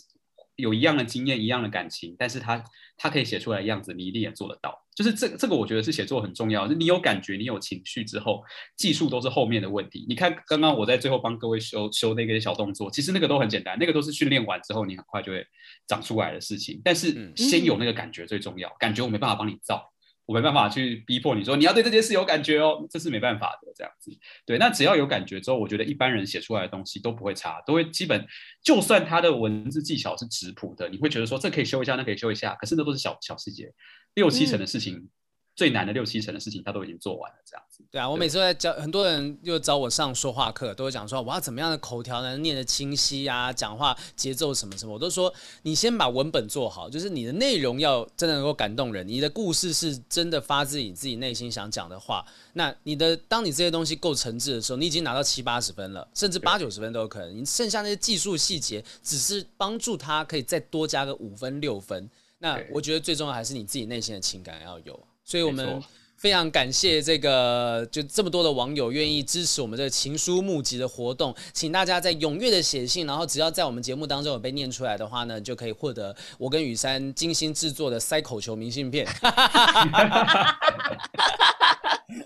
[0.57, 2.63] 有一样的经验，一样的感情，但是他
[2.95, 4.80] 他可以写出来的样子，你一定也做得到。
[4.95, 6.67] 就是这这个，我觉得是写作很重要。
[6.67, 8.43] 就你有感觉，你有情绪之后，
[8.75, 10.05] 技术都是后面的问题。
[10.07, 15.45] 你看刚刚我在最后帮各位修修那个小动作，其实那个都很简单，那个都是训练完之后你很快就会
[15.87, 16.81] 长出来的事情。
[16.83, 19.91] 但是先有那个感觉最重要，嗯、感觉我没办法帮你造。
[20.27, 24.11] 我没办法去逼迫你说你要对这件事有感觉哦，这是没办法的，这样子。
[24.45, 28.25] 对，那只要有感觉之后，我觉得一般人写出来的东西都不会差，都会基本，
[28.63, 33.73] 就算他的文字技巧是质朴的，你会觉得说这可以修一下，那可以修一下，可是那都是小小细节，
[34.15, 34.95] 六七成的事情。
[34.95, 35.09] 嗯
[35.53, 37.83] 最难的六七成的事情，他都已经做完了，这样子。
[37.91, 45.31] 对啊，我每次都在教，很多人又找我上说话课，都会讲说我要怎么样的口条能念得清晰啊，讲话节奏什么什么，我都说
[45.63, 57.37] 你先把文本做好，就是你的内容要真的能够感动人，你的故事是真的发自你自己内心想讲的话，那你的当你这些东西够诚挚的时候，你已经拿到七八十分了，甚至八九十分都有可能。
[57.37, 62.09] 你剩下那些技术细节，只是帮助他可以再多加个五分六分。
[62.41, 64.99] 那我觉得最重要还是你自己内心的情感要有。
[65.23, 65.79] 所以我们
[66.17, 79.07] 非常感谢这个，就这么多的网友愿意支持我们这个情书募集的活动，请大家在踊跃的写信，然后只要在我们节目当中有被念出来的话呢，就可以获得我跟雨珊精心制作的塞口球明信片。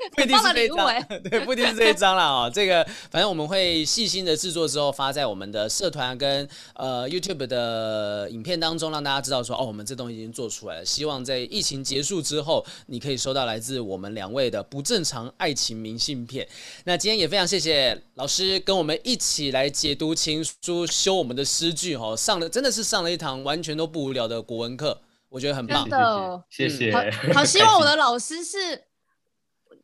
[0.15, 0.87] 不一定是这一张，
[1.29, 2.51] 对，不一定是这一张了哦。
[2.53, 10.85] 这个反正我们会细心的制作之后发在我们的社团跟呃 YouTube 的影片当中，让大家知道说哦，我们这东西已经做出来了。
[10.85, 16.47] 希望在疫情结束之后，你可以收到来自我们两位的不正常爱情明信片。
[16.85, 25.89] 那今天也非常谢谢老师跟我们一起来解读情书，修我们的诗句哦，上了真的是上了一堂完全都不无聊的国文课，我觉得很棒。
[25.89, 28.84] 真的，谢谢，嗯、好，好希望我的老师是。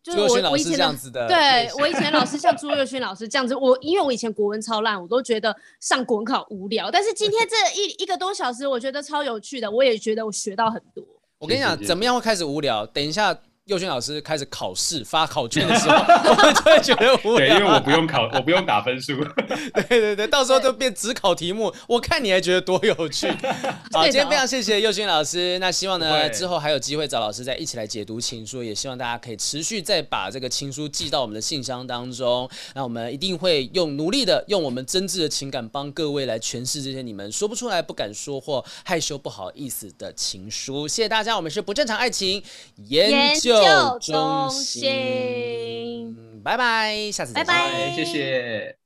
[0.03, 6.89] 就是我，我以前这样子，的对我以前老师像朱月勋老师这样子，我因为我以前国文超烂，我都觉得上国文考无聊。
[6.89, 11.03] 但是今天这一一个多小时，我觉得超有趣的，我也觉得我学到很多。
[11.37, 12.85] 我跟你讲，怎么样会开始无聊？
[12.87, 13.37] 等一下。
[13.67, 15.95] 宥勋老师开始考试发考卷的时候，
[16.29, 17.47] 我们就会觉得无聊。
[17.47, 19.23] 对，因为我不用考，我不用打分数。
[19.88, 23.29] 对对对，到时候就变只考题目，我看你还觉得多有趣。
[23.93, 25.59] 好，今天非常谢谢佑勋老师。
[25.59, 32.49] 那希望呢之后还有机会找老师再一起来解读情书，也希望大家可以持续再把这个情书寄到我们的信箱当中。
[32.73, 40.88] 那我们一定会用努力的，用我们真挚的情感帮各位来诠释这些你们说不出来、不敢说或害羞不好意思的情书。
[40.88, 42.41] 谢谢大家，我们是不正常爱情
[42.88, 43.50] 研究。
[43.99, 48.80] 中心，拜拜，下次再见，拜拜，谢谢。